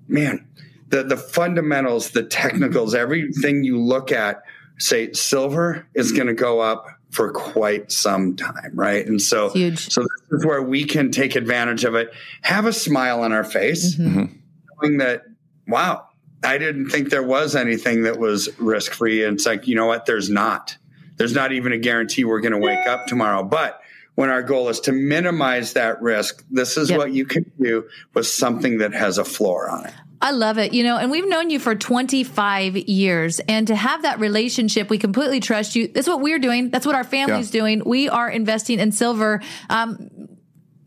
man, 0.06 0.46
the 0.88 1.02
the 1.02 1.16
fundamentals, 1.16 2.10
the 2.10 2.24
technicals, 2.24 2.94
everything 2.94 3.64
you 3.64 3.80
look 3.80 4.12
at, 4.12 4.42
say 4.78 5.12
silver 5.12 5.86
is 5.94 6.12
going 6.12 6.26
to 6.26 6.34
go 6.34 6.60
up 6.60 6.86
for 7.14 7.30
quite 7.30 7.92
some 7.92 8.34
time, 8.34 8.72
right? 8.74 9.06
And 9.06 9.22
so, 9.22 9.50
Huge. 9.50 9.88
so 9.88 10.00
this 10.02 10.40
is 10.40 10.44
where 10.44 10.60
we 10.60 10.84
can 10.84 11.12
take 11.12 11.36
advantage 11.36 11.84
of 11.84 11.94
it. 11.94 12.12
Have 12.42 12.66
a 12.66 12.72
smile 12.72 13.22
on 13.22 13.32
our 13.32 13.44
face, 13.44 13.94
mm-hmm. 13.94 14.18
Mm-hmm. 14.18 14.36
knowing 14.82 14.98
that, 14.98 15.22
wow, 15.68 16.08
I 16.42 16.58
didn't 16.58 16.90
think 16.90 17.10
there 17.10 17.22
was 17.22 17.54
anything 17.54 18.02
that 18.02 18.18
was 18.18 18.48
risk 18.58 18.92
free. 18.92 19.24
And 19.24 19.36
it's 19.36 19.46
like, 19.46 19.68
you 19.68 19.76
know 19.76 19.86
what? 19.86 20.06
There's 20.06 20.28
not. 20.28 20.76
There's 21.16 21.34
not 21.34 21.52
even 21.52 21.70
a 21.72 21.78
guarantee 21.78 22.24
we're 22.24 22.40
going 22.40 22.50
to 22.52 22.58
wake 22.58 22.84
up 22.88 23.06
tomorrow. 23.06 23.44
But 23.44 23.80
when 24.16 24.28
our 24.28 24.42
goal 24.42 24.68
is 24.68 24.80
to 24.80 24.92
minimize 24.92 25.74
that 25.74 26.02
risk, 26.02 26.44
this 26.50 26.76
is 26.76 26.90
Yep. 26.90 26.98
what 26.98 27.12
you 27.12 27.26
can 27.26 27.48
do 27.60 27.84
with 28.12 28.26
something 28.26 28.78
that 28.78 28.92
has 28.92 29.18
a 29.18 29.24
floor 29.24 29.70
on 29.70 29.86
it. 29.86 29.94
I 30.20 30.30
love 30.30 30.58
it. 30.58 30.72
You 30.72 30.82
know, 30.84 30.96
and 30.96 31.10
we've 31.10 31.28
known 31.28 31.50
you 31.50 31.58
for 31.58 31.74
25 31.74 32.76
years. 32.76 33.40
And 33.40 33.66
to 33.68 33.76
have 33.76 34.02
that 34.02 34.20
relationship, 34.20 34.88
we 34.90 34.98
completely 34.98 35.40
trust 35.40 35.76
you. 35.76 35.88
That's 35.88 36.08
what 36.08 36.20
we're 36.20 36.38
doing. 36.38 36.70
That's 36.70 36.86
what 36.86 36.94
our 36.94 37.04
family's 37.04 37.54
Yeah. 37.54 37.60
doing. 37.60 37.82
We 37.84 38.08
are 38.08 38.28
investing 38.30 38.78
in 38.80 38.92
silver. 38.92 39.40
Um, 39.68 40.10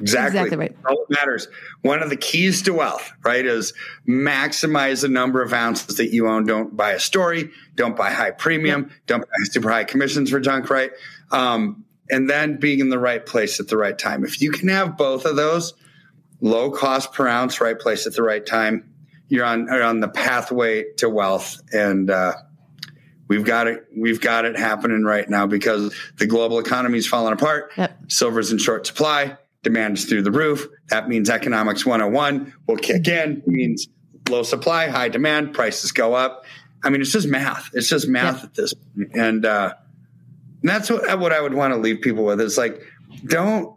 Exactly. 0.00 0.40
Exactly 0.40 0.56
right. 0.56 0.76
All 0.88 1.04
that 1.08 1.14
matters. 1.18 1.48
One 1.82 2.02
of 2.02 2.10
the 2.10 2.16
keys 2.16 2.62
to 2.62 2.72
wealth, 2.72 3.12
right, 3.24 3.44
is 3.44 3.74
maximize 4.08 5.02
the 5.02 5.08
number 5.08 5.42
of 5.42 5.52
ounces 5.52 5.96
that 5.96 6.12
you 6.12 6.28
own. 6.28 6.46
Don't 6.46 6.76
buy 6.76 6.92
a 6.92 7.00
story. 7.00 7.50
Don't 7.76 7.96
buy 7.96 8.10
high 8.10 8.30
premium. 8.30 8.90
Don't 9.06 9.20
buy 9.20 9.44
super 9.44 9.70
high 9.70 9.84
commissions 9.84 10.30
for 10.30 10.40
junk, 10.40 10.70
right? 10.70 10.90
Um, 11.30 11.84
and 12.10 12.28
then 12.28 12.56
being 12.56 12.80
in 12.80 12.88
the 12.88 12.98
right 12.98 13.24
place 13.24 13.60
at 13.60 13.68
the 13.68 13.76
right 13.76 13.96
time. 13.96 14.24
If 14.24 14.40
you 14.40 14.50
can 14.50 14.68
have 14.68 14.96
both 14.96 15.24
of 15.24 15.36
those, 15.36 15.74
low 16.40 16.70
cost 16.70 17.12
per 17.12 17.28
ounce, 17.28 17.60
right 17.60 17.78
place 17.78 18.06
at 18.06 18.14
the 18.14 18.22
right 18.22 18.44
time, 18.44 18.92
you're 19.28 19.44
on 19.44 19.68
are 19.70 19.82
on 19.82 20.00
the 20.00 20.08
pathway 20.08 20.92
to 20.96 21.08
wealth. 21.08 21.60
And 21.72 22.10
uh, 22.10 22.32
we've 23.28 23.44
got 23.44 23.68
it. 23.68 23.86
We've 23.96 24.20
got 24.20 24.44
it 24.44 24.58
happening 24.58 25.04
right 25.04 25.28
now 25.28 25.46
because 25.46 25.94
the 26.16 26.26
global 26.26 26.58
economy 26.58 26.98
is 26.98 27.06
falling 27.06 27.32
apart. 27.32 27.72
Yep. 27.76 28.10
Silver's 28.10 28.50
in 28.50 28.58
short 28.58 28.86
supply. 28.86 29.36
Demand 29.62 29.98
is 29.98 30.04
through 30.06 30.22
the 30.22 30.30
roof. 30.30 30.66
That 30.88 31.08
means 31.08 31.28
economics 31.28 31.84
101 31.84 32.52
will 32.66 32.76
kick 32.76 33.06
in. 33.08 33.38
It 33.38 33.48
means 33.48 33.88
low 34.28 34.42
supply, 34.42 34.88
high 34.88 35.08
demand, 35.08 35.52
prices 35.54 35.92
go 35.92 36.14
up. 36.14 36.44
I 36.82 36.88
mean, 36.88 37.02
it's 37.02 37.12
just 37.12 37.28
math. 37.28 37.68
It's 37.74 37.88
just 37.88 38.08
math 38.08 38.36
Yep. 38.36 38.44
at 38.44 38.54
this 38.54 38.72
point. 38.74 39.10
And, 39.14 39.44
uh, 39.44 39.74
and 40.62 40.68
that's 40.70 40.88
what, 40.88 41.18
what 41.18 41.32
I 41.32 41.40
would 41.42 41.52
want 41.52 41.74
to 41.74 41.78
leave 41.80 42.00
people 42.00 42.24
with 42.24 42.40
is 42.40 42.56
like, 42.56 42.80
don't 43.26 43.74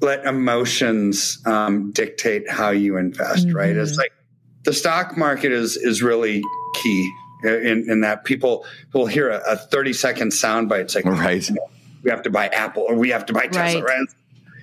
let 0.00 0.24
emotions 0.24 1.42
um, 1.44 1.90
dictate 1.92 2.48
how 2.50 2.70
you 2.70 2.96
invest, 2.96 3.48
right? 3.52 3.76
It's 3.76 3.96
like 3.98 4.12
the 4.64 4.72
stock 4.72 5.16
market 5.16 5.52
is 5.52 5.76
is 5.76 6.02
really 6.02 6.42
key 6.82 7.12
in, 7.44 7.86
in 7.90 8.00
that 8.02 8.24
people 8.24 8.64
will 8.94 9.06
hear 9.06 9.28
a, 9.30 9.38
a 9.46 9.56
30 9.56 9.92
second 9.92 10.32
soundbite. 10.32 10.80
It's 10.82 10.94
like, 10.94 11.04
Right. 11.06 11.48
we 12.02 12.10
have 12.10 12.22
to 12.22 12.30
buy 12.30 12.48
Apple 12.48 12.84
or 12.88 12.94
we 12.96 13.10
have 13.10 13.24
to 13.26 13.32
buy 13.32 13.46
Tesla, 13.48 13.82
Right. 13.82 13.98
right? 13.98 14.08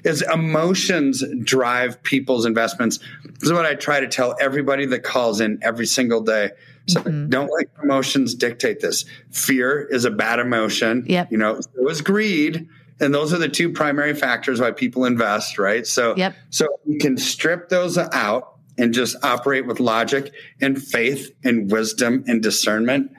Is 0.04 0.22
emotions 0.22 1.24
drive 1.44 2.02
people's 2.04 2.46
investments. 2.46 3.00
This 3.24 3.44
is 3.44 3.54
what 3.54 3.66
I 3.66 3.76
try 3.76 4.00
to 4.00 4.08
tell 4.08 4.36
everybody 4.40 4.86
that 4.88 5.04
calls 5.04 5.42
in 5.42 5.60
every 5.62 5.86
single 5.86 6.22
day. 6.22 6.52
So 6.88 7.02
mm-hmm. 7.02 7.30
don't 7.30 7.50
let 7.50 7.68
emotions 7.82 8.36
dictate 8.36 8.82
this. 8.82 9.06
Fear 9.32 9.82
is 9.82 10.06
a 10.06 10.12
bad 10.12 10.40
emotion. 10.40 11.06
Yep. 11.08 11.32
You 11.32 11.38
know, 11.38 11.62
so 11.62 11.90
is 11.90 12.02
greed. 12.02 12.68
And 13.00 13.14
those 13.14 13.34
are 13.34 13.38
the 13.38 13.50
two 13.50 13.72
primary 13.72 14.14
factors 14.14 14.60
why 14.60 14.72
people 14.72 15.06
invest, 15.06 15.58
right? 15.58 15.86
So, 15.88 16.16
yep. 16.16 16.36
so 16.50 16.68
you 16.86 17.00
can 17.00 17.18
strip 17.18 17.70
those 17.70 17.98
out 17.98 18.58
and 18.78 18.94
just 18.94 19.16
operate 19.24 19.66
with 19.66 19.80
logic 19.80 20.34
and 20.62 20.82
faith 20.82 21.34
and 21.44 21.72
wisdom 21.72 22.24
and 22.28 22.42
discernment. 22.42 23.12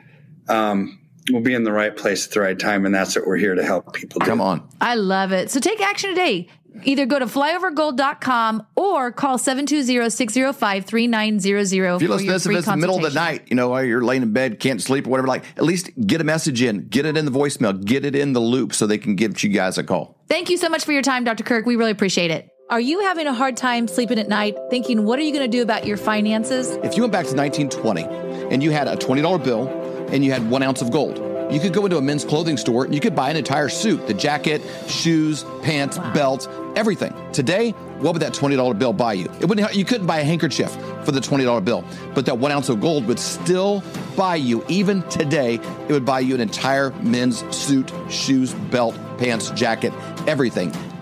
Um, 0.49 1.01
we'll 1.31 1.43
be 1.43 1.55
in 1.55 1.65
the 1.65 1.73
right 1.73 1.97
place 1.97 2.27
at 2.27 2.33
the 2.33 2.41
right 2.41 2.59
time. 2.59 2.85
And 2.85 2.95
that's 2.95 3.17
what 3.17 3.27
we're 3.27 3.37
here 3.37 3.55
to 3.55 3.65
help 3.65 3.95
people 3.95 4.21
do. 4.21 4.27
Come 4.27 4.41
on. 4.41 4.69
I 4.81 4.95
love 4.95 5.33
it. 5.33 5.51
So 5.51 5.61
take 5.61 5.81
action 5.81 6.11
today. 6.11 6.49
Either 6.83 7.07
go 7.07 7.19
to 7.19 7.27
flyovergold.com 7.27 8.67
or 8.77 9.13
call 9.13 9.39
720-605-3900 9.39 11.97
If 11.97 12.03
you 12.03 12.09
listen 12.09 12.27
to 12.27 12.33
this, 12.33 12.47
if 12.47 12.53
it's 12.53 12.67
the 12.67 12.77
middle 12.77 12.97
of 12.97 13.03
the 13.03 13.11
night, 13.11 13.45
you 13.49 13.57
know, 13.57 13.71
while 13.71 13.85
you're 13.85 14.03
laying 14.03 14.23
in 14.23 14.33
bed, 14.33 14.59
can't 14.59 14.83
sleep 14.83 15.07
or 15.07 15.11
whatever, 15.11 15.29
like 15.29 15.45
at 15.57 15.63
least 15.65 15.91
get 16.07 16.21
a 16.21 16.25
message 16.25 16.63
in, 16.63 16.89
get 16.89 17.07
it 17.07 17.17
in 17.17 17.25
the 17.25 17.31
voicemail, 17.31 17.85
get 17.85 18.05
it 18.05 18.17
in 18.17 18.33
the 18.33 18.41
loop 18.41 18.75
so 18.75 18.87
they 18.87 18.99
can 18.99 19.15
give 19.15 19.43
you 19.43 19.51
guys 19.51 19.79
a 19.79 19.85
call. 19.85 20.19
Thank 20.29 20.51
you 20.51 20.57
so 20.57 20.69
much 20.69 20.85
for 20.85 20.93
your 20.93 21.03
time, 21.03 21.25
Dr. 21.25 21.45
Kirk. 21.45 21.67
We 21.67 21.77
really 21.77 21.93
appreciate 21.93 22.31
it. 22.31 22.51
Are 22.71 22.81
you 22.81 23.03
having 23.03 23.27
a 23.27 23.35
hard 23.35 23.59
time 23.59 23.87
sleeping 23.87 24.19
at 24.19 24.29
night, 24.29 24.57
thinking, 24.71 25.05
what 25.05 25.19
are 25.19 25.23
you 25.23 25.33
going 25.33 25.49
to 25.49 25.57
do 25.57 25.63
about 25.63 25.87
your 25.87 25.99
finances? 25.99 26.71
If 26.83 26.97
you 26.97 27.03
went 27.03 27.13
back 27.13 27.27
to 27.27 27.37
1920 27.37 28.05
and 28.53 28.63
you 28.63 28.71
had 28.71 28.89
a 28.89 28.97
$20 28.97 29.45
bill 29.45 29.69
and 30.11 30.25
you 30.25 30.33
had 30.33 30.51
one 30.51 30.63
ounce 30.63 30.81
of 30.81 30.91
gold, 30.91 31.19
you 31.55 31.61
could 31.61 31.73
go 31.73 31.85
into 31.85 31.97
a 31.97 32.03
men's 32.03 32.25
clothing 32.25 32.57
store 32.57 32.85
and 32.85 32.95
you 32.95 33.01
could 33.01 33.15
buy 33.15 33.31
an 33.31 33.37
entire 33.37 33.69
suit 33.69 34.07
the 34.07 34.15
jacket, 34.15 34.61
shoes, 34.89 35.45
pants, 35.63 35.99
wow. 35.99 36.13
belt, 36.13 36.49
everything. 36.77 37.15
Today, 37.33 37.71
what 38.01 38.13
would 38.13 38.23
that 38.23 38.33
$20 38.33 38.79
bill 38.79 38.93
buy 38.93 39.13
you? 39.13 39.31
It 39.41 39.47
wouldn't, 39.47 39.75
you 39.75 39.85
couldn't 39.85 40.07
buy 40.07 40.19
a 40.19 40.25
handkerchief 40.25 40.73
for 41.05 41.13
the 41.13 41.21
$20 41.21 41.65
bill, 41.65 41.85
but 42.15 42.27
that 42.27 42.39
one 42.39 42.51
ounce 42.51 42.69
of 42.69 42.81
gold 42.81 43.07
would 43.07 43.19
still 43.19 43.83
buy 44.17 44.37
you, 44.37 44.65
even 44.69 45.03
today, 45.09 45.55
it 45.55 45.93
would 45.93 46.05
buy 46.05 46.21
you 46.21 46.35
an 46.35 46.41
entire 46.41 46.91
men's 47.03 47.45
suit, 47.55 47.93
shoes, 48.09 48.53
belt, 48.55 48.97
pants, 49.19 49.51
jacket, 49.51 49.93
everything. 50.27 50.73